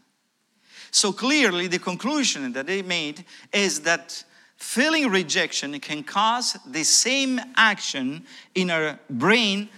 So 0.90 1.12
clearly, 1.12 1.66
the 1.66 1.80
conclusion 1.80 2.52
that 2.52 2.66
they 2.66 2.82
made 2.82 3.24
is 3.52 3.80
that 3.80 4.22
feeling 4.56 5.08
rejection 5.10 5.78
can 5.80 6.04
cause 6.04 6.56
the 6.66 6.84
same 6.84 7.40
action 7.56 8.24
in 8.54 8.70
our 8.70 8.98
brain 9.10 9.68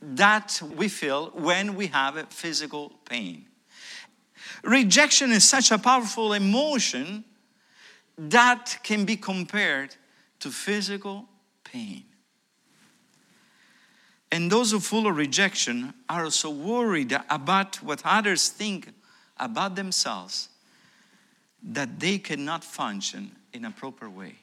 that 0.00 0.60
we 0.76 0.88
feel 0.88 1.30
when 1.30 1.74
we 1.74 1.88
have 1.88 2.16
a 2.16 2.24
physical 2.26 2.92
pain. 3.04 3.46
Rejection 4.62 5.32
is 5.32 5.42
such 5.48 5.70
a 5.70 5.78
powerful 5.78 6.32
emotion 6.32 7.24
that 8.16 8.78
can 8.82 9.04
be 9.04 9.16
compared 9.16 9.96
to 10.40 10.50
physical 10.50 11.26
pain. 11.64 12.04
And 14.30 14.50
those 14.50 14.72
who 14.72 14.80
full 14.80 15.06
of 15.06 15.16
rejection 15.16 15.94
are 16.08 16.30
so 16.30 16.50
worried 16.50 17.16
about 17.30 17.76
what 17.76 18.02
others 18.04 18.48
think 18.48 18.92
about 19.36 19.76
themselves 19.76 20.48
that 21.62 22.00
they 22.00 22.18
cannot 22.18 22.64
function 22.64 23.32
in 23.52 23.64
a 23.64 23.70
proper 23.70 24.10
way. 24.10 24.34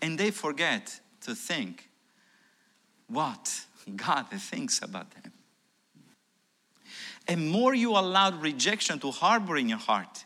And 0.00 0.18
they 0.18 0.30
forget 0.30 1.00
to 1.22 1.34
think 1.34 1.88
what 3.08 3.60
God 3.94 4.26
thinks 4.30 4.82
about 4.82 5.10
them. 5.10 5.32
And 7.26 7.50
more 7.50 7.74
you 7.74 7.92
allow 7.92 8.30
rejection 8.30 8.98
to 9.00 9.10
harbor 9.10 9.58
in 9.58 9.68
your 9.68 9.78
heart, 9.78 10.24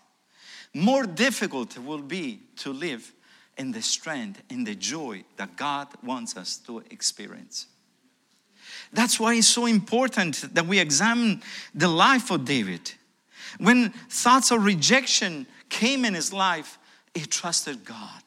more 0.74 1.04
difficult 1.04 1.76
it 1.76 1.84
will 1.84 2.02
be 2.02 2.40
to 2.56 2.72
live 2.72 3.12
in 3.58 3.72
the 3.72 3.82
strength 3.82 4.42
and 4.50 4.66
the 4.66 4.74
joy 4.74 5.24
that 5.36 5.56
God 5.56 5.88
wants 6.02 6.36
us 6.36 6.56
to 6.66 6.82
experience. 6.90 7.66
That's 8.92 9.20
why 9.20 9.34
it's 9.34 9.46
so 9.46 9.66
important 9.66 10.54
that 10.54 10.66
we 10.66 10.78
examine 10.78 11.42
the 11.74 11.88
life 11.88 12.30
of 12.30 12.44
David. 12.44 12.92
When 13.58 13.90
thoughts 13.90 14.50
of 14.50 14.64
rejection 14.64 15.46
came 15.68 16.04
in 16.04 16.14
his 16.14 16.32
life, 16.32 16.78
he 17.14 17.20
trusted 17.26 17.84
God. 17.84 18.22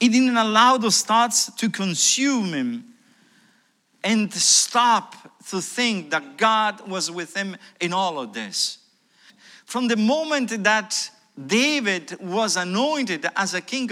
He 0.00 0.08
didn't 0.08 0.36
allow 0.36 0.76
those 0.76 1.02
thoughts 1.02 1.52
to 1.52 1.70
consume 1.70 2.52
him 2.52 2.84
and 4.02 4.32
stop 4.32 5.16
to 5.50 5.60
think 5.60 6.10
that 6.10 6.36
God 6.36 6.88
was 6.88 7.10
with 7.10 7.36
him 7.36 7.56
in 7.80 7.92
all 7.92 8.18
of 8.18 8.32
this. 8.32 8.78
From 9.64 9.88
the 9.88 9.96
moment 9.96 10.64
that 10.64 11.10
David 11.34 12.16
was 12.20 12.56
anointed 12.56 13.26
as 13.34 13.54
a 13.54 13.60
king 13.60 13.90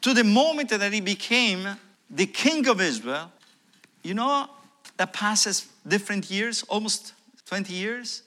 to 0.00 0.14
the 0.14 0.24
moment 0.24 0.70
that 0.70 0.92
he 0.92 1.00
became 1.00 1.68
the 2.10 2.26
king 2.26 2.66
of 2.68 2.80
Israel, 2.80 3.30
you 4.02 4.14
know, 4.14 4.48
that 4.96 5.12
passes 5.12 5.66
different 5.86 6.30
years, 6.30 6.62
almost 6.64 7.12
20 7.46 7.72
years. 7.72 8.22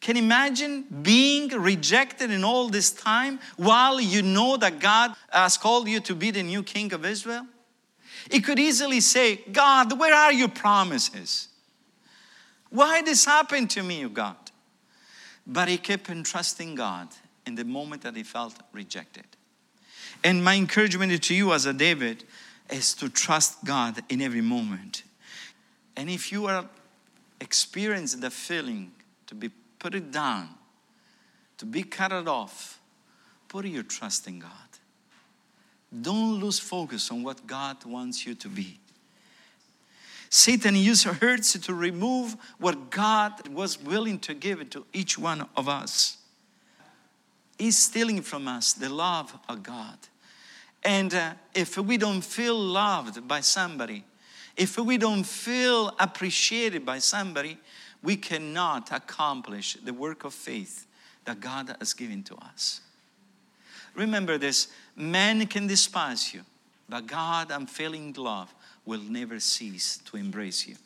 Can 0.00 0.16
imagine 0.16 0.84
being 1.02 1.48
rejected 1.48 2.30
in 2.30 2.44
all 2.44 2.68
this 2.68 2.90
time 2.90 3.40
while 3.56 4.00
you 4.00 4.22
know 4.22 4.56
that 4.56 4.78
God 4.78 5.14
has 5.30 5.56
called 5.56 5.88
you 5.88 6.00
to 6.00 6.14
be 6.14 6.30
the 6.30 6.42
new 6.42 6.62
king 6.62 6.92
of 6.92 7.04
Israel? 7.04 7.46
He 8.30 8.40
could 8.40 8.58
easily 8.58 9.00
say, 9.00 9.36
God, 9.50 9.98
where 9.98 10.14
are 10.14 10.32
your 10.32 10.48
promises? 10.48 11.48
Why 12.70 13.02
this 13.02 13.24
happened 13.24 13.70
to 13.70 13.82
me, 13.82 14.00
you 14.00 14.08
God? 14.08 14.36
But 15.46 15.68
he 15.68 15.78
kept 15.78 16.10
entrusting 16.10 16.74
God 16.74 17.08
in 17.46 17.54
the 17.54 17.64
moment 17.64 18.02
that 18.02 18.16
he 18.16 18.22
felt 18.22 18.54
rejected. 18.72 19.24
And 20.24 20.42
my 20.42 20.54
encouragement 20.54 21.22
to 21.22 21.34
you 21.34 21.52
as 21.52 21.66
a 21.66 21.72
David 21.72 22.24
is 22.70 22.94
to 22.94 23.08
trust 23.08 23.64
God 23.64 24.02
in 24.08 24.20
every 24.20 24.40
moment. 24.40 25.04
And 25.96 26.10
if 26.10 26.32
you 26.32 26.46
are 26.46 26.66
experiencing 27.40 28.20
the 28.20 28.30
feeling 28.30 28.92
to 29.26 29.34
be 29.34 29.50
put 29.78 29.94
it 29.94 30.10
down, 30.10 30.48
to 31.58 31.66
be 31.66 31.82
cut 31.82 32.12
off, 32.12 32.80
put 33.48 33.66
your 33.66 33.82
trust 33.82 34.26
in 34.26 34.40
God. 34.40 34.50
Don't 36.02 36.40
lose 36.40 36.58
focus 36.58 37.10
on 37.10 37.22
what 37.22 37.46
God 37.46 37.84
wants 37.84 38.26
you 38.26 38.34
to 38.34 38.48
be. 38.48 38.78
Satan 40.28 40.74
used 40.74 41.04
hurts 41.04 41.52
to 41.58 41.74
remove 41.74 42.36
what 42.58 42.90
God 42.90 43.48
was 43.48 43.80
willing 43.80 44.18
to 44.20 44.34
give 44.34 44.68
to 44.70 44.84
each 44.92 45.18
one 45.18 45.48
of 45.56 45.68
us. 45.68 46.18
He's 47.58 47.78
stealing 47.78 48.22
from 48.22 48.48
us 48.48 48.72
the 48.72 48.88
love 48.88 49.36
of 49.48 49.62
God. 49.62 49.98
And 50.84 51.14
uh, 51.14 51.32
if 51.54 51.78
we 51.78 51.96
don't 51.96 52.22
feel 52.22 52.58
loved 52.58 53.26
by 53.26 53.40
somebody, 53.40 54.04
if 54.56 54.78
we 54.78 54.98
don't 54.98 55.24
feel 55.24 55.94
appreciated 55.98 56.84
by 56.84 56.98
somebody, 56.98 57.58
we 58.02 58.16
cannot 58.16 58.92
accomplish 58.92 59.74
the 59.82 59.92
work 59.92 60.24
of 60.24 60.32
faith 60.32 60.86
that 61.24 61.40
God 61.40 61.74
has 61.78 61.92
given 61.92 62.22
to 62.24 62.36
us. 62.36 62.80
Remember 63.94 64.38
this 64.38 64.68
man 64.94 65.46
can 65.46 65.66
despise 65.66 66.32
you, 66.32 66.42
but 66.88 67.06
God, 67.06 67.50
unfailing 67.50 68.14
love, 68.16 68.54
will 68.86 69.02
never 69.02 69.40
cease 69.40 69.98
to 70.06 70.16
embrace 70.16 70.66
you. 70.66 70.76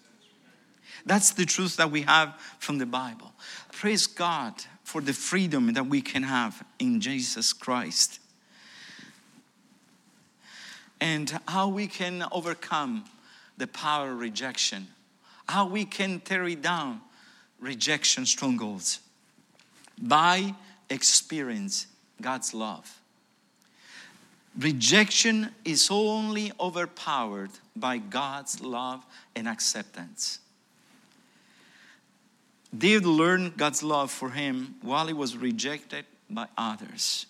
That's 1.06 1.30
the 1.30 1.46
truth 1.46 1.76
that 1.76 1.90
we 1.90 2.02
have 2.02 2.34
from 2.58 2.78
the 2.78 2.86
Bible. 2.86 3.32
Praise 3.72 4.06
God 4.06 4.54
for 4.82 5.00
the 5.00 5.12
freedom 5.12 5.72
that 5.74 5.86
we 5.86 6.02
can 6.02 6.24
have 6.24 6.64
in 6.78 7.00
Jesus 7.00 7.52
Christ. 7.52 8.18
And 11.00 11.38
how 11.46 11.68
we 11.68 11.86
can 11.86 12.24
overcome 12.32 13.04
the 13.56 13.66
power 13.66 14.12
of 14.12 14.18
rejection, 14.18 14.88
how 15.48 15.66
we 15.66 15.84
can 15.84 16.20
tear 16.20 16.54
down 16.54 17.00
rejection 17.60 18.26
strongholds 18.26 19.00
by 20.00 20.54
experience 20.88 21.86
God's 22.20 22.52
love. 22.52 22.99
Rejection 24.58 25.50
is 25.64 25.88
only 25.90 26.52
overpowered 26.58 27.50
by 27.76 27.98
God's 27.98 28.60
love 28.60 29.04
and 29.36 29.48
acceptance. 29.48 30.40
David 32.76 33.06
learned 33.06 33.56
God's 33.56 33.82
love 33.82 34.10
for 34.10 34.30
him 34.30 34.76
while 34.82 35.06
he 35.06 35.12
was 35.12 35.36
rejected 35.36 36.04
by 36.28 36.46
others. 36.56 37.26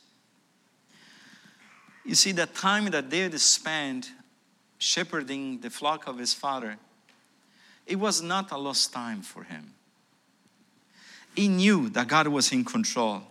You 2.04 2.14
see, 2.14 2.32
the 2.32 2.46
time 2.46 2.86
that 2.86 3.08
David 3.10 3.38
spent 3.40 4.10
shepherding 4.78 5.60
the 5.60 5.70
flock 5.70 6.06
of 6.06 6.18
his 6.18 6.34
father, 6.34 6.76
it 7.86 7.96
was 7.96 8.22
not 8.22 8.50
a 8.50 8.58
lost 8.58 8.92
time 8.92 9.22
for 9.22 9.44
him. 9.44 9.74
He 11.34 11.48
knew 11.48 11.88
that 11.90 12.08
God 12.08 12.28
was 12.28 12.52
in 12.52 12.64
control. 12.64 13.22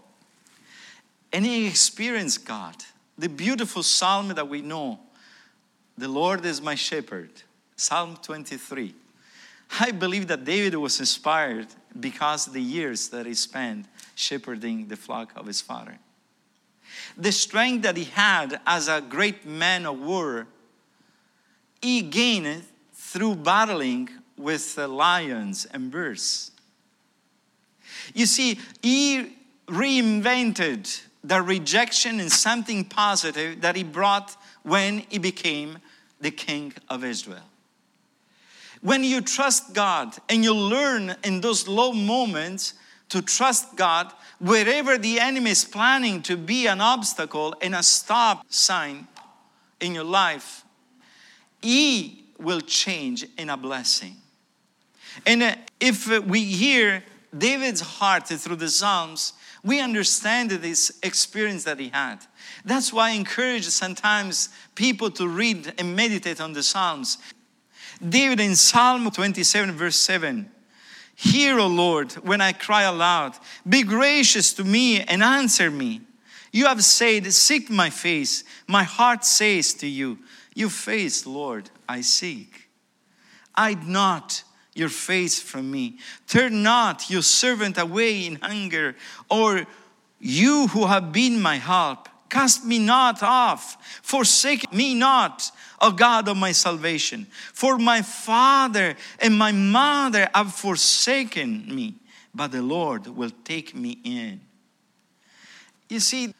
And 1.33 1.45
he 1.45 1.67
experienced 1.67 2.45
God. 2.45 2.75
The 3.19 3.27
beautiful 3.27 3.83
psalm 3.83 4.29
that 4.29 4.47
we 4.47 4.61
know, 4.61 4.97
the 5.97 6.07
Lord 6.07 6.45
is 6.45 6.61
my 6.61 6.75
shepherd, 6.75 7.29
Psalm 7.75 8.17
23. 8.21 8.95
I 9.81 9.91
believe 9.91 10.27
that 10.27 10.45
David 10.45 10.75
was 10.75 11.01
inspired 11.01 11.67
because 11.99 12.47
of 12.47 12.53
the 12.53 12.61
years 12.61 13.09
that 13.09 13.25
he 13.25 13.33
spent 13.33 13.87
shepherding 14.15 14.87
the 14.87 14.95
flock 14.95 15.33
of 15.35 15.47
his 15.47 15.59
father. 15.59 15.99
The 17.17 17.33
strength 17.33 17.81
that 17.81 17.97
he 17.97 18.05
had 18.05 18.61
as 18.65 18.87
a 18.87 19.01
great 19.01 19.45
man 19.45 19.85
of 19.85 19.99
war, 19.99 20.47
he 21.81 22.01
gained 22.03 22.63
through 22.93 23.35
battling 23.35 24.07
with 24.37 24.77
lions 24.77 25.65
and 25.65 25.91
bears. 25.91 26.51
You 28.13 28.25
see, 28.25 28.57
he 28.81 29.35
reinvented 29.67 31.01
the 31.23 31.41
rejection 31.41 32.19
in 32.19 32.29
something 32.29 32.85
positive 32.85 33.61
that 33.61 33.75
he 33.75 33.83
brought 33.83 34.35
when 34.63 34.99
he 35.09 35.17
became 35.17 35.79
the 36.21 36.31
king 36.31 36.73
of 36.89 37.03
Israel. 37.03 37.43
When 38.81 39.03
you 39.03 39.21
trust 39.21 39.73
God 39.73 40.15
and 40.29 40.43
you 40.43 40.53
learn 40.53 41.15
in 41.23 41.41
those 41.41 41.67
low 41.67 41.91
moments 41.91 42.73
to 43.09 43.21
trust 43.21 43.75
God, 43.75 44.11
wherever 44.39 44.97
the 44.97 45.19
enemy 45.19 45.51
is 45.51 45.65
planning 45.65 46.21
to 46.23 46.37
be 46.37 46.67
an 46.67 46.79
obstacle 46.79 47.55
and 47.61 47.75
a 47.75 47.83
stop 47.83 48.45
sign 48.49 49.07
in 49.81 49.95
your 49.95 50.05
life, 50.05 50.63
He 51.61 52.25
will 52.39 52.61
change 52.61 53.25
in 53.37 53.49
a 53.49 53.57
blessing. 53.57 54.15
And 55.25 55.43
uh, 55.43 55.55
if 55.79 56.07
we 56.25 56.43
hear 56.43 57.03
David's 57.37 57.81
heart 57.81 58.27
through 58.27 58.55
the 58.55 58.69
Psalms, 58.69 59.33
we 59.63 59.79
understand 59.81 60.51
this 60.51 60.97
experience 61.03 61.65
that 61.65 61.79
he 61.79 61.89
had. 61.89 62.19
That's 62.63 62.93
why 62.93 63.09
I 63.09 63.13
encourage 63.13 63.65
sometimes 63.65 64.49
people 64.75 65.11
to 65.11 65.27
read 65.27 65.73
and 65.77 65.95
meditate 65.95 66.39
on 66.39 66.53
the 66.53 66.63
Psalms. 66.63 67.17
David 68.07 68.39
in 68.39 68.55
Psalm 68.55 69.09
27, 69.09 69.73
verse 69.73 69.97
7 69.97 70.49
Hear, 71.15 71.59
O 71.59 71.67
Lord, 71.67 72.13
when 72.13 72.39
I 72.39 72.53
cry 72.53 72.83
aloud. 72.83 73.35
Be 73.67 73.83
gracious 73.83 74.53
to 74.53 74.63
me 74.63 75.01
and 75.01 75.21
answer 75.21 75.69
me. 75.69 75.99
You 76.53 76.67
have 76.67 76.81
said, 76.81 77.31
Seek 77.33 77.69
my 77.69 77.89
face. 77.89 78.45
My 78.67 78.83
heart 78.83 79.25
says 79.25 79.73
to 79.75 79.87
you, 79.87 80.19
Your 80.55 80.69
face, 80.69 81.25
Lord, 81.25 81.69
I 81.89 82.01
seek. 82.01 82.69
I'd 83.53 83.85
not 83.85 84.43
your 84.79 84.89
face 84.89 85.39
from 85.39 85.69
me. 85.69 85.97
Turn 86.27 86.63
not 86.63 87.09
your 87.09 87.21
servant 87.21 87.77
away 87.77 88.25
in 88.25 88.35
hunger, 88.35 88.95
or 89.29 89.67
you 90.19 90.67
who 90.67 90.87
have 90.87 91.11
been 91.11 91.41
my 91.41 91.57
help. 91.57 92.09
Cast 92.29 92.63
me 92.63 92.79
not 92.79 93.21
off, 93.21 94.01
forsake 94.01 94.71
me 94.71 94.93
not 94.93 95.51
O 95.81 95.91
God 95.91 96.27
of 96.27 96.37
my 96.37 96.51
salvation. 96.51 97.27
For 97.53 97.77
my 97.77 98.01
father 98.01 98.95
and 99.19 99.37
my 99.37 99.51
mother 99.51 100.27
have 100.33 100.53
forsaken 100.53 101.73
me, 101.73 101.95
but 102.33 102.51
the 102.51 102.61
Lord 102.61 103.07
will 103.07 103.31
take 103.43 103.73
me 103.75 103.99
in. 104.03 104.41
You 105.87 105.99
see, 105.99 106.33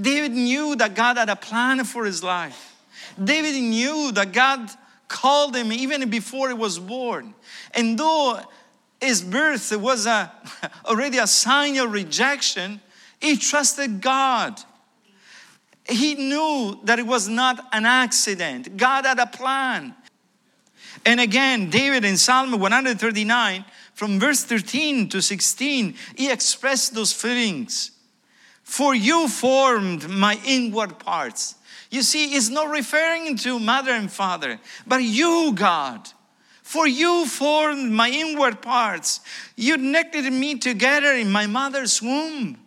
David 0.00 0.32
knew 0.32 0.76
that 0.76 0.94
God 0.94 1.16
had 1.16 1.28
a 1.28 1.36
plan 1.36 1.84
for 1.84 2.04
his 2.04 2.22
life. 2.22 2.74
David 3.22 3.60
knew 3.62 4.10
that 4.12 4.32
God 4.32 4.68
called 5.08 5.54
him 5.56 5.72
even 5.72 6.08
before 6.10 6.48
he 6.48 6.54
was 6.54 6.78
born. 6.78 7.34
And 7.72 7.98
though 7.98 8.40
his 9.00 9.22
birth 9.22 9.76
was 9.76 10.06
a, 10.06 10.32
already 10.86 11.18
a 11.18 11.26
sign 11.26 11.76
of 11.78 11.92
rejection, 11.92 12.80
he 13.20 13.36
trusted 13.36 14.00
God 14.00 14.60
he 15.88 16.14
knew 16.14 16.78
that 16.84 16.98
it 16.98 17.06
was 17.06 17.28
not 17.28 17.66
an 17.72 17.84
accident. 17.84 18.76
God 18.76 19.04
had 19.04 19.18
a 19.18 19.26
plan. 19.26 19.94
And 21.04 21.20
again, 21.20 21.68
David 21.68 22.04
in 22.04 22.16
Psalm 22.16 22.58
139, 22.58 23.64
from 23.92 24.18
verse 24.18 24.42
13 24.44 25.08
to 25.10 25.20
16, 25.20 25.94
he 26.16 26.30
expressed 26.30 26.94
those 26.94 27.12
feelings. 27.12 27.90
For 28.62 28.94
you 28.94 29.28
formed 29.28 30.08
my 30.08 30.40
inward 30.46 30.98
parts. 30.98 31.56
You 31.94 32.02
see, 32.02 32.34
it's 32.34 32.48
not 32.48 32.70
referring 32.70 33.36
to 33.36 33.60
mother 33.60 33.92
and 33.92 34.10
father, 34.10 34.58
but 34.84 35.04
you, 35.04 35.52
God. 35.54 36.08
For 36.64 36.88
you 36.88 37.24
formed 37.24 37.92
my 37.92 38.10
inward 38.10 38.60
parts. 38.60 39.20
You 39.54 39.76
knitted 39.76 40.32
me 40.32 40.58
together 40.58 41.12
in 41.12 41.30
my 41.30 41.46
mother's 41.46 42.02
womb. 42.02 42.58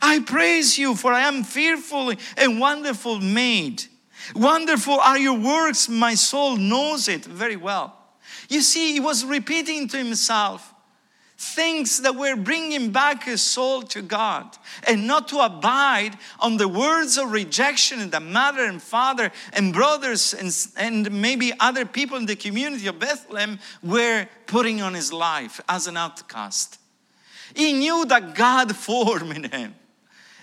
I 0.00 0.18
praise 0.18 0.78
you, 0.78 0.96
for 0.96 1.12
I 1.12 1.20
am 1.20 1.44
fearfully 1.44 2.18
and 2.36 2.58
wonderful 2.58 3.20
made. 3.20 3.84
Wonderful 4.34 4.98
are 4.98 5.16
your 5.16 5.38
works, 5.38 5.88
my 5.88 6.16
soul 6.16 6.56
knows 6.56 7.06
it 7.06 7.24
very 7.24 7.54
well. 7.54 7.96
You 8.48 8.62
see, 8.62 8.94
he 8.94 8.98
was 8.98 9.24
repeating 9.24 9.86
to 9.90 9.96
himself 9.96 10.71
things 11.42 12.02
that 12.02 12.14
were 12.14 12.36
bringing 12.36 12.90
back 12.90 13.24
his 13.24 13.42
soul 13.42 13.82
to 13.82 14.00
God 14.00 14.56
and 14.86 15.06
not 15.06 15.28
to 15.28 15.40
abide 15.40 16.16
on 16.38 16.56
the 16.56 16.68
words 16.68 17.18
of 17.18 17.32
rejection 17.32 18.08
that 18.10 18.22
mother 18.22 18.64
and 18.64 18.80
father 18.80 19.32
and 19.52 19.72
brothers 19.72 20.34
and, 20.34 20.54
and 20.76 21.20
maybe 21.20 21.52
other 21.58 21.84
people 21.84 22.16
in 22.16 22.26
the 22.26 22.36
community 22.36 22.86
of 22.86 23.00
Bethlehem 23.00 23.58
were 23.82 24.26
putting 24.46 24.80
on 24.80 24.94
his 24.94 25.12
life 25.12 25.60
as 25.68 25.88
an 25.88 25.96
outcast. 25.96 26.78
He 27.54 27.72
knew 27.72 28.04
that 28.06 28.34
God 28.34 28.74
formed 28.76 29.36
in 29.36 29.50
him. 29.50 29.74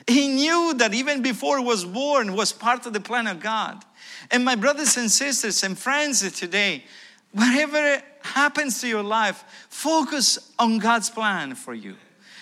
He 0.05 0.27
knew 0.27 0.73
that 0.77 0.93
even 0.93 1.21
before 1.21 1.59
he 1.59 1.63
was 1.63 1.85
born 1.85 2.33
was 2.33 2.51
part 2.51 2.85
of 2.85 2.93
the 2.93 2.99
plan 2.99 3.27
of 3.27 3.39
God. 3.39 3.85
And 4.31 4.43
my 4.43 4.55
brothers 4.55 4.97
and 4.97 5.09
sisters 5.09 5.63
and 5.63 5.77
friends 5.77 6.29
today, 6.37 6.83
whatever 7.31 8.01
happens 8.21 8.81
to 8.81 8.87
your 8.87 9.03
life, 9.03 9.43
focus 9.69 10.51
on 10.57 10.79
God's 10.79 11.09
plan 11.09 11.55
for 11.55 11.73
you. 11.73 11.95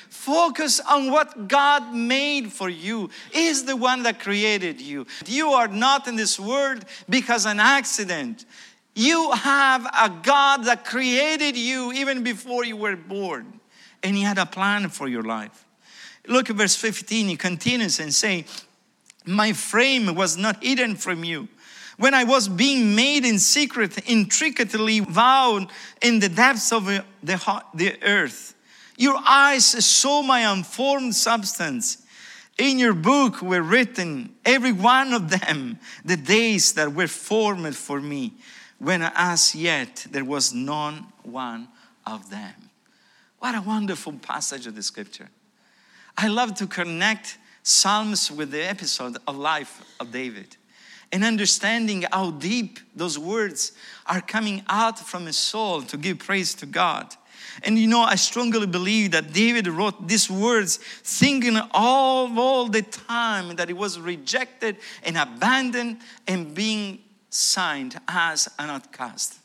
Focus 0.09 0.79
on 0.79 1.11
what 1.11 1.47
God 1.47 1.93
made 1.93 2.51
for 2.51 2.69
you. 2.69 3.09
Is 3.33 3.65
the 3.65 3.75
one 3.75 4.03
that 4.03 4.19
created 4.19 4.81
you. 4.81 5.05
You 5.25 5.49
are 5.49 5.67
not 5.67 6.07
in 6.07 6.15
this 6.15 6.39
world 6.39 6.83
because 7.07 7.45
an 7.45 7.59
accident. 7.59 8.45
You 8.95 9.31
have 9.31 9.85
a 9.85 10.09
God 10.23 10.63
that 10.65 10.83
created 10.83 11.55
you 11.55 11.93
even 11.93 12.23
before 12.23 12.65
you 12.65 12.75
were 12.75 12.95
born. 12.95 13.59
And 14.01 14.15
He 14.15 14.23
had 14.23 14.37
a 14.37 14.45
plan 14.45 14.89
for 14.89 15.07
your 15.07 15.23
life. 15.23 15.65
Look 16.27 16.49
at 16.49 16.55
verse 16.55 16.75
15. 16.75 17.27
He 17.27 17.35
continues 17.37 17.99
and 17.99 18.13
say, 18.13 18.45
My 19.25 19.53
frame 19.53 20.13
was 20.15 20.35
not 20.35 20.63
hidden 20.63 20.95
from 20.95 21.23
you. 21.23 21.47
When 21.97 22.13
I 22.13 22.23
was 22.25 22.47
being 22.47 22.95
made 22.95 23.25
in 23.25 23.39
secret, 23.39 24.07
intricately 24.07 25.01
wound 25.01 25.69
in 26.01 26.19
the 26.19 26.29
depths 26.29 26.71
of 26.71 26.87
uh, 26.87 27.01
the, 27.23 27.63
the 27.73 28.01
earth, 28.03 28.53
your 28.97 29.19
eyes 29.25 29.65
saw 29.65 30.21
my 30.21 30.51
unformed 30.51 31.15
substance. 31.15 32.03
In 32.57 32.79
your 32.79 32.93
book 32.93 33.41
were 33.41 33.61
written, 33.61 34.35
every 34.45 34.71
one 34.71 35.13
of 35.13 35.29
them, 35.29 35.79
the 36.05 36.17
days 36.17 36.73
that 36.73 36.93
were 36.93 37.07
formed 37.07 37.75
for 37.75 37.99
me, 37.99 38.33
when 38.79 39.01
as 39.01 39.53
yet 39.53 40.07
there 40.09 40.25
was 40.25 40.53
none 40.53 41.05
one 41.23 41.67
of 42.05 42.29
them. 42.29 42.53
What 43.39 43.55
a 43.55 43.61
wonderful 43.61 44.13
passage 44.13 44.65
of 44.65 44.75
the 44.75 44.83
scripture. 44.83 45.29
I 46.15 46.27
love 46.27 46.55
to 46.55 46.67
connect 46.67 47.37
Psalms 47.61 48.31
with 48.31 48.51
the 48.51 48.67
episode 48.67 49.17
of 49.27 49.35
life 49.35 49.83
of 49.99 50.11
David 50.11 50.57
and 51.11 51.23
understanding 51.23 52.05
how 52.11 52.31
deep 52.31 52.79
those 52.95 53.17
words 53.17 53.71
are 54.05 54.21
coming 54.21 54.63
out 54.67 54.99
from 54.99 55.25
his 55.25 55.37
soul 55.37 55.81
to 55.83 55.97
give 55.97 56.19
praise 56.19 56.53
to 56.55 56.65
God. 56.65 57.15
And 57.63 57.77
you 57.77 57.87
know, 57.87 58.01
I 58.01 58.15
strongly 58.15 58.67
believe 58.67 59.11
that 59.11 59.33
David 59.33 59.67
wrote 59.67 60.07
these 60.07 60.29
words 60.29 60.77
thinking 60.77 61.57
all, 61.71 62.39
all 62.39 62.67
the 62.67 62.83
time 62.83 63.55
that 63.55 63.67
he 63.67 63.73
was 63.73 63.99
rejected 63.99 64.77
and 65.03 65.17
abandoned 65.17 65.97
and 66.27 66.53
being 66.53 66.99
signed 67.29 67.99
as 68.07 68.47
an 68.59 68.69
outcast. 68.69 69.39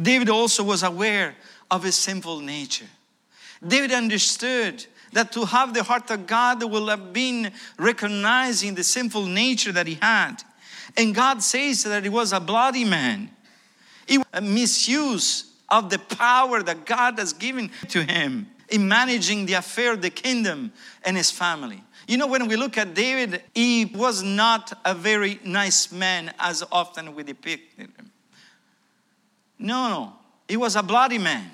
David 0.00 0.28
also 0.28 0.62
was 0.62 0.82
aware 0.82 1.34
of 1.70 1.82
his 1.82 1.96
sinful 1.96 2.40
nature. 2.40 2.86
David 3.66 3.92
understood 3.92 4.84
that 5.12 5.32
to 5.32 5.44
have 5.44 5.74
the 5.74 5.82
heart 5.82 6.10
of 6.10 6.26
God 6.26 6.62
will 6.62 6.88
have 6.88 7.12
been 7.12 7.52
recognizing 7.78 8.74
the 8.74 8.84
sinful 8.84 9.26
nature 9.26 9.72
that 9.72 9.86
he 9.86 9.94
had. 9.94 10.36
And 10.96 11.14
God 11.14 11.42
says 11.42 11.84
that 11.84 12.02
he 12.02 12.08
was 12.08 12.32
a 12.32 12.40
bloody 12.40 12.84
man. 12.84 13.30
It 14.06 14.18
was 14.18 14.26
a 14.32 14.40
misuse 14.40 15.52
of 15.68 15.90
the 15.90 15.98
power 15.98 16.62
that 16.62 16.84
God 16.84 17.18
has 17.18 17.32
given 17.32 17.70
to 17.88 18.02
him 18.02 18.48
in 18.68 18.88
managing 18.88 19.46
the 19.46 19.54
affair 19.54 19.92
of 19.92 20.02
the 20.02 20.10
kingdom 20.10 20.72
and 21.04 21.16
his 21.16 21.30
family. 21.30 21.82
You 22.08 22.16
know, 22.16 22.26
when 22.26 22.48
we 22.48 22.56
look 22.56 22.76
at 22.78 22.94
David, 22.94 23.42
he 23.54 23.84
was 23.84 24.22
not 24.22 24.72
a 24.84 24.94
very 24.94 25.38
nice 25.44 25.92
man 25.92 26.32
as 26.38 26.64
often 26.72 27.14
we 27.14 27.22
depict 27.22 27.78
him. 27.78 27.92
No, 29.58 29.88
no, 29.88 30.12
he 30.48 30.56
was 30.56 30.74
a 30.74 30.82
bloody 30.82 31.18
man. 31.18 31.50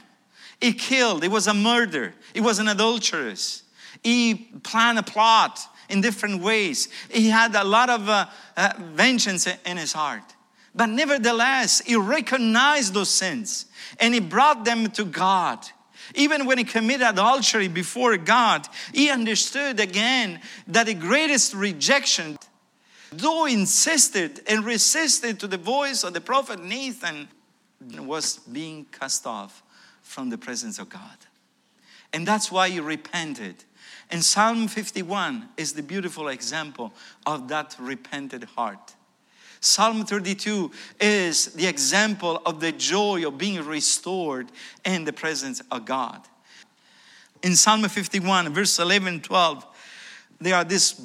He 0.61 0.73
killed, 0.73 1.23
he 1.23 1.29
was 1.29 1.47
a 1.47 1.55
murderer, 1.55 2.15
he 2.35 2.41
was 2.41 2.59
an 2.59 2.69
adulteress. 2.69 3.63
He 4.03 4.51
planned 4.63 4.99
a 4.99 5.03
plot 5.03 5.61
in 5.89 6.01
different 6.01 6.43
ways. 6.43 6.89
He 7.11 7.29
had 7.29 7.55
a 7.55 7.65
lot 7.65 7.91
of 7.91 8.09
uh, 8.09 8.27
uh, 8.57 8.73
vengeance 8.79 9.47
in 9.47 9.77
his 9.77 9.93
heart. 9.93 10.23
But 10.75 10.87
nevertheless, 10.87 11.81
he 11.81 11.97
recognized 11.97 12.95
those 12.95 13.09
sins 13.09 13.67
and 13.99 14.15
he 14.15 14.21
brought 14.21 14.65
them 14.65 14.91
to 14.93 15.05
God. 15.05 15.59
Even 16.15 16.47
when 16.47 16.59
he 16.59 16.65
committed 16.65 17.07
adultery 17.07 17.69
before 17.69 18.17
God, 18.17 18.67
he 18.95 19.11
understood 19.11 19.81
again 19.81 20.41
that 20.69 20.87
the 20.87 20.95
greatest 20.95 21.55
rejection, 21.55 22.39
though 23.13 23.47
insisted 23.47 24.41
and 24.47 24.65
resisted 24.65 25.41
to 25.41 25.47
the 25.47 25.59
voice 25.59 26.05
of 26.05 26.15
the 26.15 26.21
prophet 26.21 26.63
Nathan, 26.63 27.29
was 27.99 28.39
being 28.39 28.87
cast 28.87 29.27
off 29.27 29.63
from 30.09 30.31
the 30.31 30.39
presence 30.39 30.79
of 30.79 30.89
God. 30.89 31.17
And 32.13 32.27
that's 32.27 32.51
why 32.51 32.71
he 32.71 32.81
repented. 32.81 33.65
And 34.11 34.25
Psalm 34.25 34.67
51 34.67 35.51
is 35.59 35.75
the 35.75 35.83
beautiful 35.83 36.29
example 36.29 36.95
of 37.27 37.49
that 37.49 37.77
repented 37.79 38.45
heart. 38.45 38.95
Psalm 39.61 40.07
32 40.07 40.71
is 40.99 41.47
the 41.53 41.67
example 41.67 42.41
of 42.47 42.61
the 42.61 42.73
joy 42.73 43.27
of 43.27 43.37
being 43.37 43.63
restored 43.65 44.51
in 44.85 45.05
the 45.05 45.13
presence 45.13 45.61
of 45.71 45.85
God. 45.85 46.23
In 47.43 47.55
Psalm 47.55 47.83
51, 47.83 48.55
verse 48.55 48.79
11 48.79 49.21
12, 49.21 49.67
there 50.41 50.55
are 50.55 50.65
these 50.65 51.01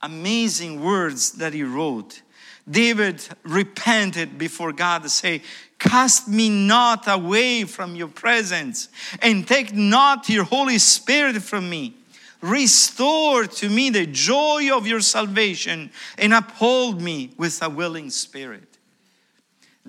amazing 0.00 0.82
words 0.82 1.32
that 1.32 1.52
he 1.52 1.62
wrote. 1.62 2.22
David 2.68 3.22
repented 3.42 4.38
before 4.38 4.72
God 4.72 5.02
to 5.02 5.08
say, 5.08 5.42
Cast 5.80 6.28
me 6.28 6.50
not 6.50 7.08
away 7.08 7.64
from 7.64 7.96
your 7.96 8.08
presence, 8.08 8.90
and 9.22 9.48
take 9.48 9.74
not 9.74 10.28
your 10.28 10.44
Holy 10.44 10.78
Spirit 10.78 11.42
from 11.42 11.68
me. 11.68 11.94
Restore 12.42 13.46
to 13.46 13.68
me 13.68 13.88
the 13.90 14.06
joy 14.06 14.70
of 14.72 14.86
your 14.86 15.00
salvation 15.00 15.90
and 16.18 16.34
uphold 16.34 17.00
me 17.00 17.30
with 17.38 17.62
a 17.62 17.68
willing 17.68 18.10
spirit. 18.10 18.78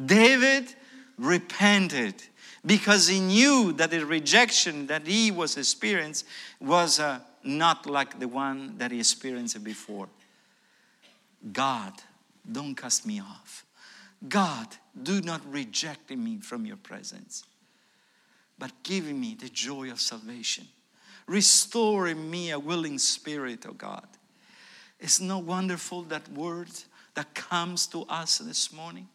David 0.05 0.73
repented 1.17 2.15
because 2.65 3.07
he 3.07 3.19
knew 3.19 3.73
that 3.73 3.91
the 3.91 4.05
rejection 4.05 4.87
that 4.87 5.05
he 5.05 5.29
was 5.29 5.57
experiencing 5.57 6.27
was 6.61 7.01
uh, 7.01 7.19
not 7.43 7.85
like 7.85 8.17
the 8.17 8.27
one 8.27 8.77
that 8.77 8.91
he 8.91 8.99
experienced 8.99 9.61
before. 9.61 10.07
God, 11.51 11.93
don't 12.49 12.75
cast 12.75 13.05
me 13.05 13.19
off. 13.19 13.65
God, 14.27 14.67
do 15.01 15.21
not 15.21 15.41
reject 15.51 16.11
me 16.11 16.39
from 16.39 16.65
your 16.65 16.77
presence, 16.77 17.43
but 18.59 18.71
give 18.83 19.05
me 19.05 19.35
the 19.39 19.49
joy 19.49 19.91
of 19.91 19.99
salvation. 19.99 20.67
Restore 21.27 22.07
in 22.07 22.29
me 22.29 22.51
a 22.51 22.59
willing 22.59 22.99
spirit, 22.99 23.65
oh 23.67 23.73
God. 23.73 24.07
It's 24.99 25.19
not 25.19 25.43
wonderful 25.43 26.03
that 26.03 26.27
word 26.29 26.69
that 27.15 27.33
comes 27.33 27.87
to 27.87 28.03
us 28.03 28.37
this 28.37 28.71
morning? 28.71 29.07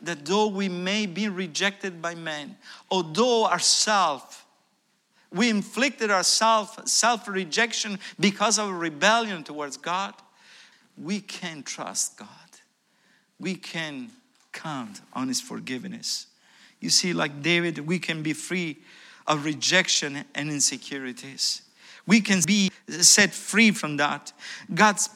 That 0.00 0.24
though 0.24 0.46
we 0.46 0.68
may 0.68 1.06
be 1.06 1.28
rejected 1.28 2.00
by 2.00 2.14
men, 2.14 2.56
although 2.90 3.46
ourselves, 3.46 4.42
we 5.32 5.50
inflicted 5.50 6.10
ourselves 6.10 6.90
self 6.90 7.28
rejection 7.28 7.98
because 8.18 8.58
of 8.58 8.70
rebellion 8.70 9.42
towards 9.42 9.76
God, 9.76 10.14
we 10.96 11.20
can 11.20 11.62
trust 11.62 12.16
God. 12.16 12.28
We 13.40 13.56
can 13.56 14.10
count 14.58 15.00
on 15.12 15.28
His 15.28 15.40
forgiveness. 15.40 16.26
You 16.80 16.90
see, 16.90 17.12
like 17.12 17.42
David, 17.42 17.78
we 17.86 17.98
can 17.98 18.22
be 18.22 18.32
free 18.32 18.78
of 19.26 19.44
rejection 19.44 20.24
and 20.34 20.50
insecurities. 20.50 21.62
We 22.06 22.20
can 22.20 22.40
be 22.46 22.70
set 22.88 23.32
free 23.34 23.70
from 23.70 23.96
that. 23.98 24.32
God's 24.72 25.10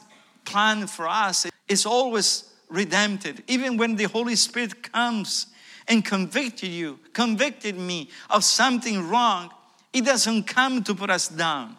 plan 0.44 0.86
for 0.86 1.08
us 1.08 1.46
is 1.68 1.86
always 1.86 2.52
redemptive. 2.68 3.40
Even 3.46 3.76
when 3.76 3.96
the 3.96 4.04
Holy 4.04 4.36
Spirit 4.36 4.92
comes 4.92 5.46
and 5.88 6.04
convicted 6.04 6.70
you, 6.70 6.98
convicted 7.12 7.78
me 7.78 8.10
of 8.28 8.44
something 8.44 9.08
wrong, 9.08 9.50
it 9.92 10.04
doesn't 10.04 10.44
come 10.44 10.82
to 10.84 10.94
put 10.94 11.10
us 11.10 11.28
down. 11.28 11.76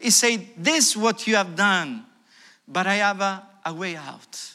He 0.00 0.10
said, 0.10 0.46
This 0.56 0.90
is 0.90 0.96
what 0.96 1.26
you 1.26 1.36
have 1.36 1.54
done, 1.54 2.04
but 2.66 2.86
I 2.86 2.94
have 2.96 3.20
a, 3.20 3.46
a 3.64 3.72
way 3.72 3.96
out. 3.96 4.54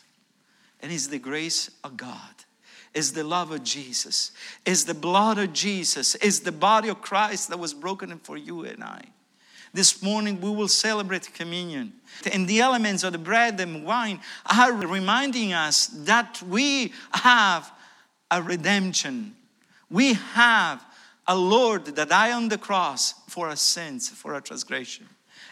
And 0.82 0.91
it's 0.91 1.08
the 1.08 1.19
grace 1.19 1.69
of 1.84 1.95
God 1.95 2.31
is 2.93 3.13
the 3.13 3.23
love 3.23 3.51
of 3.51 3.63
Jesus, 3.63 4.32
is 4.65 4.86
the 4.86 4.93
blood 4.93 5.38
of 5.38 5.54
Jesus, 5.54 6.15
is 6.15 6.41
the 6.41 6.51
body 6.51 6.89
of 6.89 7.01
Christ 7.01 7.49
that 7.49 7.60
was 7.60 7.73
broken 7.73 8.17
for 8.19 8.38
you 8.38 8.65
and 8.65 8.84
I. 8.84 9.01
This 9.73 10.04
morning 10.04 10.41
we 10.41 10.49
will 10.49 10.67
celebrate 10.67 11.34
communion. 11.34 11.93
And 12.32 12.47
the 12.47 12.60
elements 12.60 13.04
of 13.04 13.13
the 13.13 13.17
bread 13.17 13.60
and 13.60 13.86
wine 13.86 14.19
are 14.45 14.73
reminding 14.73 15.54
us 15.54 15.88
that 15.88 16.41
we 16.43 16.91
have 17.13 17.71
a 18.30 18.41
redemption. 18.41 19.36
We 19.89 20.13
have 20.13 20.84
a 21.27 21.38
Lord 21.38 21.86
that 21.86 22.10
died 22.10 22.34
on 22.34 22.49
the 22.49 22.58
cross 22.58 23.13
for 23.30 23.47
our 23.47 23.56
sins, 23.56 24.10
for 24.10 24.34
our 24.34 24.41
transgression. 24.41 25.08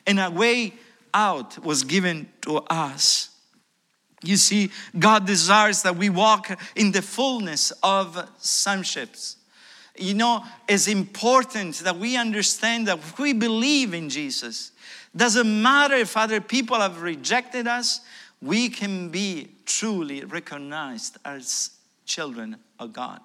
And 0.05 0.19
a 0.19 0.29
way 0.29 0.73
out 1.13 1.63
was 1.63 1.83
given 1.83 2.29
to 2.41 2.57
us. 2.69 3.28
You 4.21 4.37
see, 4.37 4.71
God 4.97 5.25
desires 5.25 5.81
that 5.83 5.95
we 5.95 6.09
walk 6.09 6.59
in 6.75 6.91
the 6.91 7.01
fullness 7.01 7.71
of 7.83 8.15
sonships. 8.39 9.37
You 9.97 10.13
know, 10.13 10.43
it's 10.67 10.87
important 10.87 11.79
that 11.79 11.97
we 11.97 12.17
understand 12.17 12.87
that 12.87 12.99
if 12.99 13.19
we 13.19 13.33
believe 13.33 13.93
in 13.93 14.09
Jesus. 14.09 14.71
Doesn't 15.15 15.61
matter 15.61 15.95
if 15.95 16.15
other 16.15 16.39
people 16.39 16.79
have 16.79 17.01
rejected 17.01 17.67
us, 17.67 18.01
we 18.41 18.69
can 18.69 19.09
be 19.09 19.49
truly 19.65 20.23
recognized 20.23 21.17
as 21.25 21.71
children 22.05 22.57
of 22.79 22.93
God. 22.93 23.19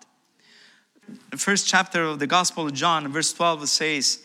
The 1.30 1.36
first 1.36 1.66
chapter 1.66 2.02
of 2.02 2.18
the 2.18 2.26
Gospel 2.26 2.66
of 2.66 2.74
John, 2.74 3.06
verse 3.12 3.32
12 3.32 3.68
says, 3.68 4.22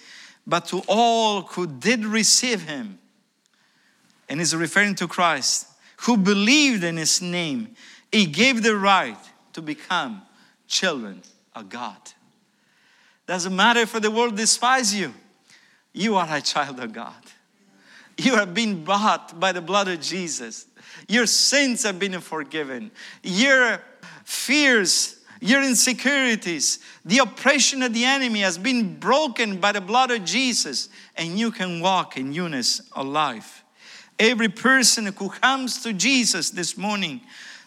But 0.47 0.65
to 0.67 0.81
all 0.87 1.41
who 1.41 1.67
did 1.67 2.05
receive 2.05 2.63
him, 2.63 2.99
and 4.29 4.39
is 4.39 4.55
referring 4.55 4.95
to 4.95 5.07
Christ, 5.07 5.67
who 6.01 6.17
believed 6.17 6.83
in 6.83 6.97
his 6.97 7.21
name, 7.21 7.75
he 8.11 8.25
gave 8.25 8.63
the 8.63 8.75
right 8.75 9.17
to 9.53 9.61
become 9.61 10.21
children 10.67 11.21
of 11.55 11.69
God. 11.69 11.97
Doesn't 13.27 13.55
matter 13.55 13.81
if 13.81 13.93
the 13.93 14.09
world 14.09 14.35
despise 14.35 14.93
you, 14.95 15.13
you 15.93 16.15
are 16.15 16.27
a 16.29 16.41
child 16.41 16.79
of 16.79 16.93
God. 16.93 17.13
You 18.17 18.35
have 18.35 18.53
been 18.53 18.83
bought 18.83 19.39
by 19.39 19.51
the 19.51 19.61
blood 19.61 19.87
of 19.87 20.01
Jesus. 20.01 20.65
Your 21.07 21.25
sins 21.25 21.83
have 21.83 21.99
been 21.99 22.19
forgiven. 22.19 22.91
Your 23.23 23.81
fears, 24.23 25.19
your 25.39 25.63
insecurities, 25.63 26.79
the 27.05 27.19
oppression 27.19 27.81
of 27.83 27.93
the 27.93 28.03
enemy 28.03 28.41
has 28.41 28.57
been 28.57 28.99
broken 28.99 29.59
by 29.59 29.71
the 29.71 29.81
blood 29.81 30.11
of 30.11 30.25
Jesus, 30.25 30.89
and 31.15 31.39
you 31.39 31.51
can 31.51 31.81
walk 31.81 32.17
in 32.17 32.31
newness 32.31 32.81
of 32.93 33.07
life. 33.07 33.58
Every 34.19 34.49
person 34.49 35.05
who 35.05 35.29
comes 35.29 35.81
to 35.83 35.93
Jesus 35.93 36.49
this 36.49 36.77
morning 36.77 37.21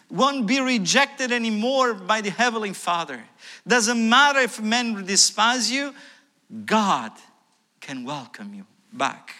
won't 0.09 0.45
be 0.45 0.61
rejected 0.61 1.31
anymore 1.31 1.95
by 1.95 2.21
the 2.21 2.29
Heavenly 2.29 2.73
Father. 2.73 3.23
Doesn't 3.67 4.07
matter 4.07 4.39
if 4.39 4.61
men 4.61 5.03
despise 5.05 5.71
you, 5.71 5.95
God 6.65 7.11
can 7.81 8.05
welcome 8.05 8.53
you 8.53 8.67
back. 8.93 9.33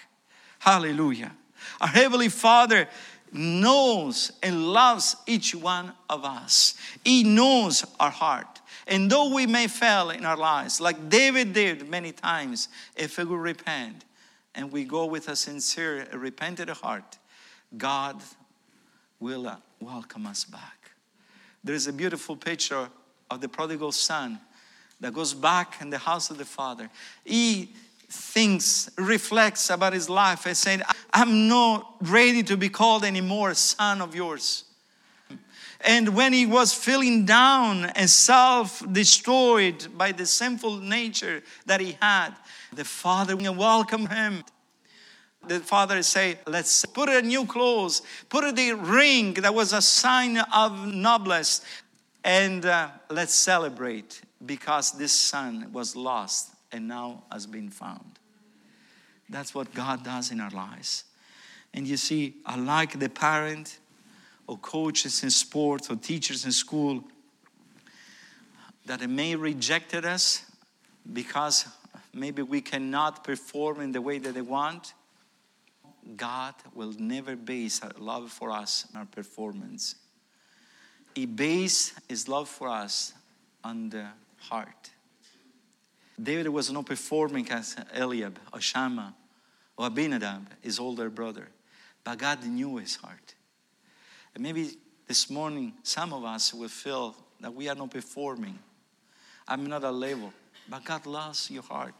Hallelujah. 0.58 1.32
Our 1.80 1.88
Heavenly 1.88 2.30
Father 2.30 2.88
knows 3.32 4.32
and 4.42 4.68
loves 4.68 5.16
each 5.28 5.54
one 5.54 5.94
of 6.10 6.26
us. 6.26 6.74
He 7.04 7.24
knows 7.24 7.86
our 8.00 8.10
heart. 8.10 8.62
And 8.88 9.10
though 9.10 9.34
we 9.34 9.46
may 9.46 9.68
fail 9.68 10.10
in 10.10 10.26
our 10.26 10.38
lives, 10.38 10.82
like 10.82 11.10
David 11.10 11.54
did 11.54 11.88
many 11.88 12.12
times, 12.12 12.70
if 12.96 13.18
we 13.18 13.24
will 13.24 13.38
repent 13.38 14.04
and 14.56 14.72
we 14.72 14.84
go 14.84 15.06
with 15.06 15.30
a 15.30 15.36
sincere, 15.36 16.08
repentant 16.14 16.70
heart, 16.70 17.18
God 17.78 18.22
will 19.20 19.48
uh, 19.48 19.56
welcome 19.80 20.28
us 20.28 20.44
back. 20.44 20.92
There 21.64 21.76
is 21.76 21.88
a 21.88 21.94
beautiful 21.94 22.36
picture 22.36 22.90
of 23.32 23.42
the 23.42 23.50
prodigal 23.50 23.92
son 23.92 24.40
that 25.00 25.14
goes 25.14 25.34
back 25.34 25.82
in 25.82 25.90
the 25.90 25.98
house 25.98 26.30
of 26.30 26.38
the 26.38 26.46
father. 26.46 26.90
He 27.26 27.74
thinks, 28.10 28.90
reflects 28.98 29.70
about 29.70 29.94
his 29.94 30.10
life 30.10 30.46
and 30.46 30.56
saying, 30.56 30.82
I'm 31.14 31.48
not 31.48 31.96
ready 32.02 32.44
to 32.44 32.56
be 32.56 32.70
called 32.70 33.04
anymore 33.04 33.54
son 33.56 34.02
of 34.02 34.14
yours. 34.14 34.66
And 35.86 36.16
when 36.16 36.32
he 36.32 36.46
was 36.46 36.74
feeling 36.74 37.26
down 37.26 37.86
and 37.86 38.10
self 38.10 38.82
destroyed 38.92 39.88
by 39.98 40.14
the 40.14 40.26
sinful 40.26 40.78
nature 40.78 41.44
that 41.66 41.82
he 41.82 41.98
had, 42.02 42.32
the 42.72 42.86
father 42.86 43.36
welcomed 43.52 44.12
him. 44.12 44.44
The 45.46 45.60
father 45.60 46.02
say, 46.04 46.40
"Let's 46.48 46.86
put 46.86 47.10
a 47.10 47.22
new 47.22 47.46
clothes, 47.46 48.02
put 48.30 48.56
the 48.56 48.74
ring 48.74 49.34
that 49.34 49.54
was 49.54 49.74
a 49.74 49.82
sign 49.82 50.38
of 50.38 50.88
noblesse, 50.88 51.62
and 52.24 52.66
uh, 52.66 52.90
let's 53.10 53.34
celebrate 53.34 54.22
because 54.46 54.94
this 54.94 55.12
son 55.12 55.70
was 55.74 55.98
lost 55.98 56.52
and 56.72 56.88
now 56.88 57.24
has 57.30 57.46
been 57.46 57.70
found." 57.70 58.20
That's 59.30 59.54
what 59.54 59.74
God 59.74 60.04
does 60.06 60.32
in 60.32 60.40
our 60.40 60.52
lives. 60.52 61.04
And 61.74 61.88
you 61.88 61.98
see, 61.98 62.36
unlike 62.46 63.00
the 63.00 63.10
parent 63.10 63.80
or 64.48 64.58
coaches 64.58 65.24
in 65.24 65.30
sports 65.30 65.90
or 65.90 65.96
teachers 65.96 66.46
in 66.46 66.52
school 66.52 67.04
that 68.86 69.08
may 69.10 69.36
rejected 69.36 70.06
us 70.06 70.46
because 71.12 71.66
maybe 72.14 72.42
we 72.42 72.62
cannot 72.62 73.24
perform 73.24 73.80
in 73.82 73.92
the 73.92 74.02
way 74.02 74.18
that 74.18 74.34
they 74.34 74.42
want. 74.42 74.94
God 76.18 76.54
will 76.74 76.94
never 76.98 77.36
base 77.36 77.82
our 77.82 77.92
love 77.98 78.32
for 78.32 78.52
us 78.52 78.86
on 78.94 79.00
our 79.00 79.06
performance. 79.06 79.96
He 81.16 81.26
based 81.26 81.94
his 82.10 82.28
love 82.28 82.50
for 82.50 82.68
us 82.68 83.14
on 83.64 83.90
the 83.90 84.08
heart. 84.40 84.90
David 86.22 86.50
was 86.50 86.72
not 86.72 86.86
performing 86.86 87.50
as 87.52 87.76
eliab 87.94 88.38
or 88.52 88.62
shammah 88.62 89.14
or 89.78 89.88
abinadab 89.88 90.48
his 90.62 90.80
older 90.80 91.10
brother 91.10 91.48
but 92.04 92.18
god 92.18 92.46
knew 92.46 92.78
his 92.78 92.96
heart 92.98 93.34
and 94.34 94.44
maybe 94.44 94.78
this 95.08 95.30
morning, 95.30 95.74
some 95.84 96.14
of 96.14 96.24
us 96.24 96.54
will 96.54 96.70
feel 96.70 97.16
that 97.40 97.54
we 97.54 97.70
are 97.70 97.76
not 97.76 97.92
performing. 97.92 98.58
I'm 99.48 99.66
not 99.66 99.84
a 99.84 99.92
level, 99.92 100.34
but 100.70 100.86
God 100.86 101.06
loves 101.06 101.52
your 101.52 101.64
heart. 101.64 101.96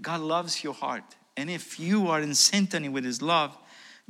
God 0.00 0.20
loves 0.20 0.62
your 0.62 0.74
heart. 0.74 1.04
And 1.36 1.50
if 1.50 1.80
you 1.80 2.08
are 2.08 2.20
in 2.20 2.34
sympathy 2.34 2.88
with 2.88 3.04
His 3.04 3.22
love, 3.22 3.56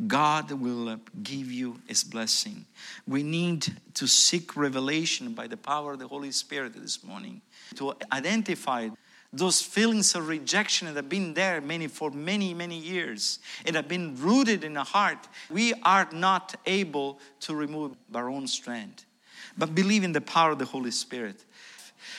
God 0.06 0.50
will 0.50 0.98
give 1.22 1.50
you 1.50 1.80
His 1.86 2.02
blessing. 2.02 2.66
We 3.06 3.22
need 3.22 3.66
to 3.94 4.06
seek 4.06 4.56
revelation 4.56 5.32
by 5.32 5.46
the 5.46 5.56
power 5.56 5.92
of 5.92 6.00
the 6.00 6.08
Holy 6.08 6.32
Spirit 6.32 6.74
this 6.74 7.04
morning 7.04 7.40
to 7.76 7.94
identify 8.12 8.88
those 9.36 9.60
feelings 9.60 10.14
of 10.14 10.28
rejection 10.28 10.86
that 10.86 10.96
have 10.96 11.08
been 11.08 11.34
there 11.34 11.60
many 11.60 11.86
for 11.86 12.10
many 12.10 12.54
many 12.54 12.78
years 12.78 13.38
and 13.66 13.76
have 13.76 13.88
been 13.88 14.16
rooted 14.18 14.64
in 14.64 14.74
the 14.74 14.84
heart 14.84 15.28
we 15.50 15.74
are 15.82 16.08
not 16.12 16.54
able 16.66 17.18
to 17.40 17.54
remove 17.54 17.96
our 18.14 18.28
own 18.28 18.46
strength 18.46 19.04
but 19.56 19.74
believe 19.74 20.04
in 20.04 20.12
the 20.12 20.20
power 20.20 20.52
of 20.52 20.58
the 20.58 20.64
holy 20.64 20.90
spirit 20.90 21.44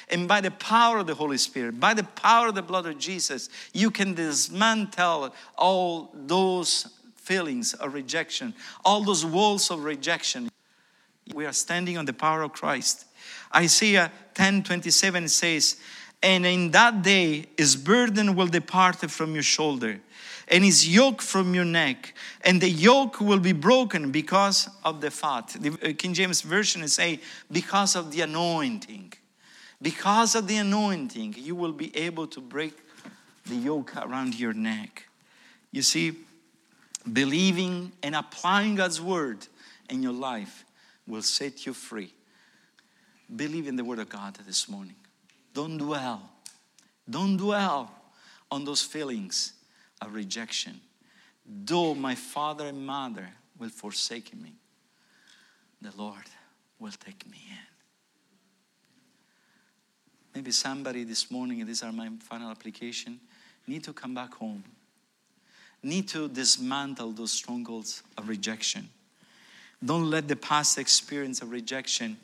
and 0.10 0.28
by 0.28 0.42
the 0.42 0.52
power 0.52 1.00
of 1.00 1.08
the 1.08 1.16
Holy 1.16 1.38
Spirit, 1.38 1.80
by 1.80 1.94
the 1.94 2.04
power 2.04 2.48
of 2.48 2.56
the 2.56 2.62
blood 2.62 2.86
of 2.86 2.98
Jesus, 2.98 3.50
you 3.74 3.90
can 3.90 4.14
dismantle 4.14 5.34
all 5.58 6.12
those 6.14 6.88
feelings 7.16 7.74
of 7.74 7.94
rejection, 7.94 8.54
all 8.84 9.04
those 9.04 9.26
walls 9.26 9.72
of 9.72 9.84
rejection. 9.84 10.50
We 11.34 11.46
are 11.46 11.54
standing 11.54 11.98
on 11.98 12.06
the 12.06 12.14
power 12.14 12.44
of 12.44 12.54
Christ. 12.54 13.06
Isaiah 13.56 14.12
10 14.36 14.64
27 14.64 15.28
says, 15.28 15.78
and 16.22 16.46
in 16.46 16.72
that 16.72 17.02
day, 17.02 17.46
his 17.58 17.76
burden 17.76 18.36
will 18.36 18.48
depart 18.48 18.98
from 19.12 19.34
your 19.34 19.44
shoulder, 19.44 20.00
and 20.48 20.64
his 20.64 20.88
yoke 20.88 21.22
from 21.22 21.54
your 21.54 21.66
neck, 21.66 22.14
and 22.42 22.62
the 22.62 22.70
yoke 22.70 23.20
will 23.20 23.40
be 23.40 23.52
broken 23.52 24.12
because 24.12 24.70
of 24.84 25.02
the 25.02 25.12
fat. 25.12 25.56
The 25.60 25.72
uh, 25.72 25.94
King 25.98 26.14
James 26.14 26.42
Version 26.42 26.84
is 26.84 26.94
say, 26.94 27.20
because 27.52 27.96
of 27.96 28.12
the 28.12 28.22
anointing. 28.22 29.14
Because 29.82 30.36
of 30.36 30.48
the 30.48 30.58
anointing, 30.58 31.36
you 31.38 31.56
will 31.56 31.74
be 31.74 31.96
able 31.96 32.28
to 32.28 32.42
break 32.42 32.74
the 33.46 33.56
yoke 33.56 33.96
around 33.98 34.40
your 34.40 34.54
neck. 34.54 35.08
You 35.72 35.82
see, 35.82 36.14
believing 37.12 37.92
and 38.02 38.16
applying 38.16 38.76
God's 38.76 39.02
word 39.02 39.48
in 39.90 40.02
your 40.02 40.14
life 40.14 40.66
will 41.08 41.22
set 41.22 41.66
you 41.66 41.74
free. 41.74 42.14
Believe 43.36 43.68
in 43.68 43.76
the 43.76 43.84
word 43.84 44.00
of 44.00 44.10
God 44.10 44.36
this 44.46 44.70
morning. 44.70 44.96
Don't 45.56 45.78
dwell. 45.78 46.22
Don't 47.10 47.38
dwell 47.38 47.90
on 48.52 48.66
those 48.66 48.82
feelings 48.82 49.54
of 50.02 50.14
rejection. 50.14 50.82
Though 51.46 51.96
my 51.96 52.14
father 52.14 52.68
and 52.68 52.86
mother 52.86 53.30
will 53.58 53.70
forsake 53.70 54.36
me, 54.36 54.52
the 55.82 55.94
Lord 55.96 56.26
will 56.78 56.92
take 56.92 57.26
me 57.32 57.38
in. 57.50 57.58
Maybe 60.36 60.52
somebody 60.52 61.06
this 61.06 61.32
morning, 61.32 61.66
these 61.66 61.82
are 61.84 61.94
my 61.94 62.10
final 62.20 62.52
application, 62.52 63.22
need 63.66 63.86
to 63.86 63.94
come 63.94 64.14
back 64.14 64.34
home. 64.34 64.62
Need 65.82 66.10
to 66.10 66.28
dismantle 66.28 67.14
those 67.14 67.32
strongholds 67.32 68.04
of 68.18 68.28
rejection. 68.28 68.90
Don't 69.84 70.10
let 70.10 70.28
the 70.28 70.36
past 70.36 70.78
experience 70.78 71.42
of 71.42 71.52
rejection 71.52 72.18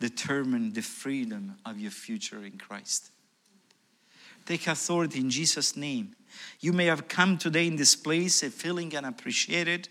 determine 0.00 0.72
the 0.72 0.82
freedom 0.82 1.56
of 1.64 1.78
your 1.78 1.90
future 1.90 2.44
in 2.44 2.58
Christ. 2.58 3.10
Take 4.46 4.66
authority 4.66 5.20
in 5.20 5.30
Jesus' 5.30 5.76
name. 5.76 6.14
You 6.60 6.72
may 6.72 6.86
have 6.86 7.08
come 7.08 7.38
today 7.38 7.66
in 7.66 7.76
this 7.76 7.96
place 7.96 8.42
feeling 8.42 8.94
unappreciated, 8.96 9.88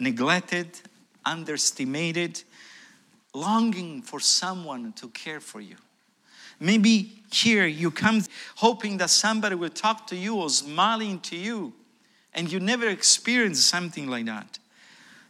neglected, 0.00 0.80
underestimated, 1.24 2.42
longing 3.34 4.02
for 4.02 4.18
someone 4.18 4.92
to 4.94 5.08
care 5.08 5.40
for 5.40 5.60
you. 5.60 5.76
Maybe 6.58 7.22
here 7.30 7.66
you 7.66 7.90
come 7.90 8.22
hoping 8.56 8.96
that 8.96 9.10
somebody 9.10 9.54
will 9.54 9.70
talk 9.70 10.06
to 10.08 10.16
you 10.16 10.36
or 10.36 10.48
smiling 10.48 11.20
to 11.20 11.36
you, 11.36 11.74
and 12.32 12.50
you 12.50 12.60
never 12.60 12.88
experienced 12.88 13.68
something 13.68 14.08
like 14.08 14.24
that. 14.26 14.58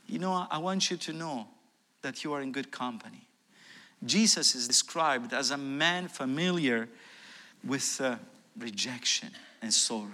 You 0.07 0.21
know, 0.21 0.47
I 0.49 0.59
want 0.59 0.91
you 0.91 0.97
to 0.97 1.13
know 1.13 1.49
that 2.03 2.23
you 2.23 2.33
are 2.33 2.41
in 2.41 2.53
good 2.53 2.71
company. 2.71 3.26
Jesus 4.05 4.55
is 4.55 4.69
described 4.69 5.33
as 5.33 5.51
a 5.51 5.57
man 5.57 6.09
familiar 6.09 6.89
with 7.65 8.01
uh, 8.01 8.17
rejection 8.59 9.31
and 9.63 9.73
sorrow. 9.73 10.11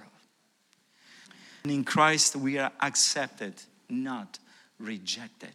And 1.63 1.73
in 1.73 1.85
Christ, 1.85 2.37
we 2.37 2.59
are 2.59 2.73
accepted, 2.81 3.55
not 3.89 4.39
rejected. 4.79 5.55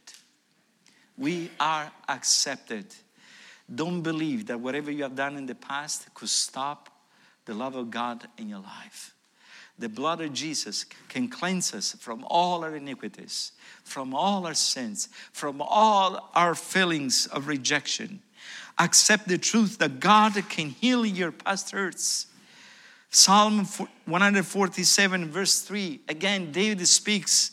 We 1.17 1.51
are 1.59 1.91
accepted. 2.07 2.85
Don't 3.73 4.01
believe 4.01 4.45
that 4.47 4.59
whatever 4.59 4.91
you 4.91 5.03
have 5.03 5.15
done 5.15 5.35
in 5.35 5.45
the 5.45 5.55
past 5.55 6.13
could 6.13 6.29
stop 6.29 6.89
the 7.45 7.53
love 7.53 7.75
of 7.75 7.89
God 7.91 8.27
in 8.37 8.47
your 8.49 8.59
life. 8.59 9.13
The 9.79 9.89
blood 9.89 10.21
of 10.21 10.33
Jesus 10.33 10.85
can 11.07 11.27
cleanse 11.27 11.73
us 11.73 11.95
from 11.99 12.25
all 12.29 12.63
our 12.63 12.75
iniquities, 12.75 13.51
from 13.83 14.13
all 14.13 14.47
our 14.47 14.55
sins, 14.55 15.09
from 15.31 15.61
all 15.61 16.31
our 16.33 16.55
feelings 16.55 17.27
of 17.27 17.47
rejection. 17.47 18.21
Accept 18.79 19.27
the 19.27 19.37
truth 19.37 19.77
that 19.77 19.99
God 19.99 20.33
can 20.49 20.69
heal 20.69 21.05
your 21.05 21.31
past 21.31 21.71
hurts. 21.71 22.27
Psalm 23.09 23.65
147, 24.05 25.31
verse 25.31 25.61
3, 25.61 26.01
again, 26.09 26.51
David 26.51 26.87
speaks 26.87 27.51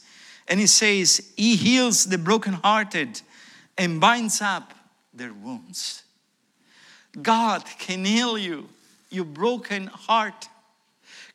and 0.48 0.60
he 0.60 0.66
says, 0.66 1.32
He 1.36 1.56
heals 1.56 2.04
the 2.04 2.18
brokenhearted 2.18 3.20
and 3.78 4.00
binds 4.00 4.40
up 4.40 4.74
their 5.12 5.32
wounds. 5.32 6.02
God 7.22 7.64
can 7.78 8.04
heal 8.04 8.36
you, 8.36 8.68
your 9.10 9.24
broken 9.24 9.86
heart. 9.86 10.48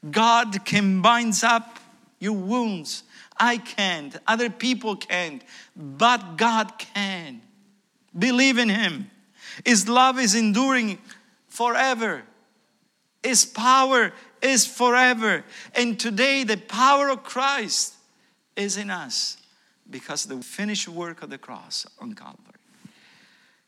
God 0.10 0.66
can 0.66 1.02
bind 1.02 1.42
up 1.44 1.80
your 2.20 2.34
wounds. 2.34 3.04
I 3.38 3.58
can't, 3.58 4.16
other 4.28 4.50
people 4.50 4.96
can't, 4.96 5.42
but 5.76 6.38
God 6.38 6.78
can. 6.78 7.42
Believe 8.18 8.58
in 8.58 8.70
Him. 8.70 9.10
His 9.66 9.88
love 9.88 10.20
is 10.20 10.36
enduring 10.36 11.00
forever. 11.48 12.24
His 13.24 13.46
power 13.46 14.14
is 14.42 14.66
forever. 14.66 15.44
And 15.76 16.00
today, 16.00 16.44
the 16.44 16.58
power 16.58 17.10
of 17.10 17.24
Christ 17.24 17.96
is 18.56 18.78
in 18.78 18.90
us 18.90 19.38
because 19.90 20.26
the 20.26 20.42
finished 20.42 20.88
work 20.88 21.24
of 21.24 21.30
the 21.30 21.38
cross 21.38 21.86
on 22.00 22.14
Calvary. 22.14 22.46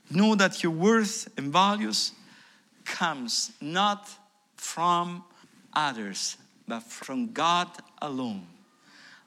Know 0.09 0.35
that 0.35 0.63
your 0.63 0.71
worth 0.71 1.29
and 1.37 1.51
values 1.51 2.11
comes 2.83 3.51
not 3.61 4.09
from 4.55 5.23
others, 5.73 6.37
but 6.67 6.83
from 6.83 7.31
God 7.31 7.67
alone. 8.01 8.45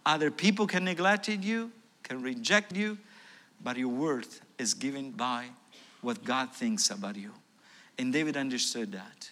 Other 0.07 0.31
people 0.31 0.67
can 0.67 0.85
neglect 0.85 1.29
you, 1.29 1.71
can 2.03 2.23
reject 2.23 2.77
you, 2.77 2.99
but 3.63 3.77
your 3.77 3.89
worth 3.89 4.41
is 4.59 4.75
given 4.75 5.11
by 5.11 5.47
what 6.03 6.25
God 6.25 6.53
thinks 6.53 6.91
about 6.91 7.17
you. 7.17 7.33
And 7.99 8.13
David 8.13 8.37
understood 8.37 8.93
that. 8.93 9.31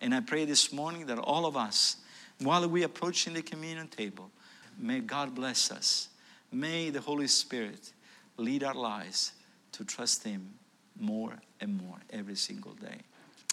And 0.00 0.14
I 0.14 0.20
pray 0.20 0.44
this 0.44 0.72
morning 0.72 1.06
that 1.06 1.18
all 1.18 1.46
of 1.46 1.56
us, 1.56 1.96
while 2.40 2.68
we 2.68 2.82
approaching 2.82 3.34
the 3.34 3.42
communion 3.42 3.88
table, 3.88 4.30
may 4.78 5.00
God 5.00 5.34
bless 5.34 5.70
us. 5.70 6.08
May 6.52 6.90
the 6.90 7.00
Holy 7.00 7.28
Spirit 7.28 7.92
lead 8.36 8.62
our 8.62 8.74
lives 8.74 9.32
to 9.72 9.84
trust 9.84 10.24
Him 10.24 10.54
more 10.98 11.34
and 11.60 11.76
more 11.76 11.96
every 12.10 12.36
single 12.36 12.72
day. 12.72 12.98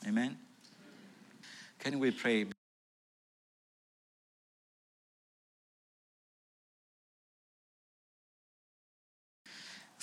Amen. 0.07 0.37
Can 1.79 1.99
we 1.99 2.11
pray? 2.11 2.45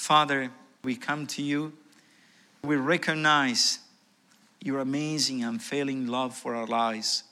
Father, 0.07 0.53
we 0.85 0.95
come 0.95 1.27
to 1.27 1.43
you. 1.43 1.73
We 2.63 2.77
recognize 2.77 3.81
your 4.63 4.79
amazing, 4.79 5.43
unfailing 5.43 6.07
love 6.07 6.33
for 6.33 6.55
our 6.55 6.69
lives. 6.69 7.25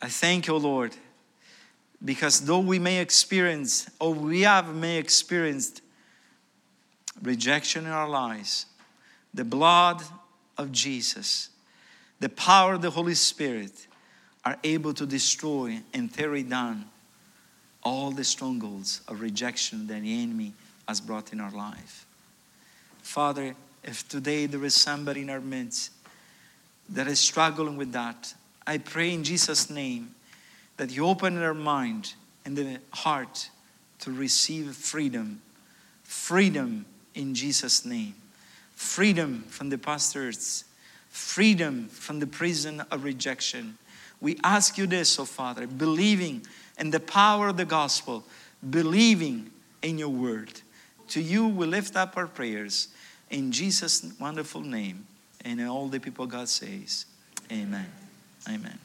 I 0.00 0.06
thank 0.06 0.46
you, 0.46 0.54
Lord, 0.54 0.94
because 2.04 2.42
though 2.42 2.60
we 2.60 2.78
may 2.78 3.00
experience, 3.00 3.90
or 3.98 4.14
we 4.14 4.42
have 4.42 4.72
may 4.72 4.98
experienced 4.98 5.82
rejection 7.20 7.86
in 7.86 7.90
our 7.90 8.08
lives, 8.08 8.66
the 9.34 9.44
blood 9.44 10.00
of 10.58 10.70
Jesus, 10.70 11.48
the 12.20 12.28
power 12.28 12.74
of 12.74 12.82
the 12.82 12.90
Holy 12.90 13.16
Spirit 13.16 13.88
are 14.44 14.58
able 14.62 14.94
to 14.94 15.04
destroy 15.04 15.80
and 15.92 16.14
tear 16.14 16.40
down 16.44 16.84
all 17.82 18.12
the 18.12 18.22
strongholds 18.22 19.00
of 19.08 19.20
rejection 19.20 19.88
that 19.88 20.02
the 20.02 20.22
enemy 20.22 20.52
has 20.88 21.00
brought 21.02 21.34
in 21.34 21.40
our 21.40 21.50
life. 21.50 22.06
Father, 23.02 23.54
if 23.84 24.08
today 24.08 24.46
there 24.46 24.64
is 24.64 24.74
somebody 24.74 25.20
in 25.20 25.30
our 25.30 25.40
midst 25.40 25.92
that 26.88 27.06
is 27.06 27.20
struggling 27.20 27.76
with 27.76 27.92
that, 27.92 28.34
I 28.66 28.78
pray 28.78 29.12
in 29.12 29.22
Jesus' 29.22 29.68
name 29.68 30.14
that 30.78 30.90
you 30.90 31.06
open 31.06 31.34
their 31.34 31.54
mind 31.54 32.14
and 32.44 32.56
the 32.56 32.78
heart 32.90 33.50
to 34.00 34.10
receive 34.10 34.74
freedom. 34.74 35.42
Freedom 36.04 36.86
in 37.14 37.34
Jesus' 37.34 37.84
name. 37.84 38.14
Freedom 38.74 39.44
from 39.48 39.68
the 39.68 39.76
pastors. 39.76 40.64
Freedom 41.10 41.88
from 41.88 42.18
the 42.18 42.26
prison 42.26 42.80
of 42.90 43.04
rejection. 43.04 43.76
We 44.22 44.38
ask 44.42 44.78
you 44.78 44.86
this, 44.86 45.18
oh 45.18 45.26
Father, 45.26 45.66
believing 45.66 46.46
in 46.78 46.90
the 46.90 47.00
power 47.00 47.48
of 47.48 47.58
the 47.58 47.64
gospel, 47.66 48.24
believing 48.68 49.50
in 49.82 49.98
your 49.98 50.08
word. 50.08 50.62
To 51.08 51.20
you 51.20 51.48
we 51.48 51.66
lift 51.66 51.96
up 51.96 52.16
our 52.16 52.26
prayers 52.26 52.88
in 53.30 53.52
Jesus' 53.52 54.04
wonderful 54.18 54.60
name. 54.60 55.06
And 55.44 55.60
all 55.68 55.88
the 55.88 56.00
people 56.00 56.26
God 56.26 56.48
says, 56.48 57.06
Amen. 57.50 57.86
Amen. 58.48 58.78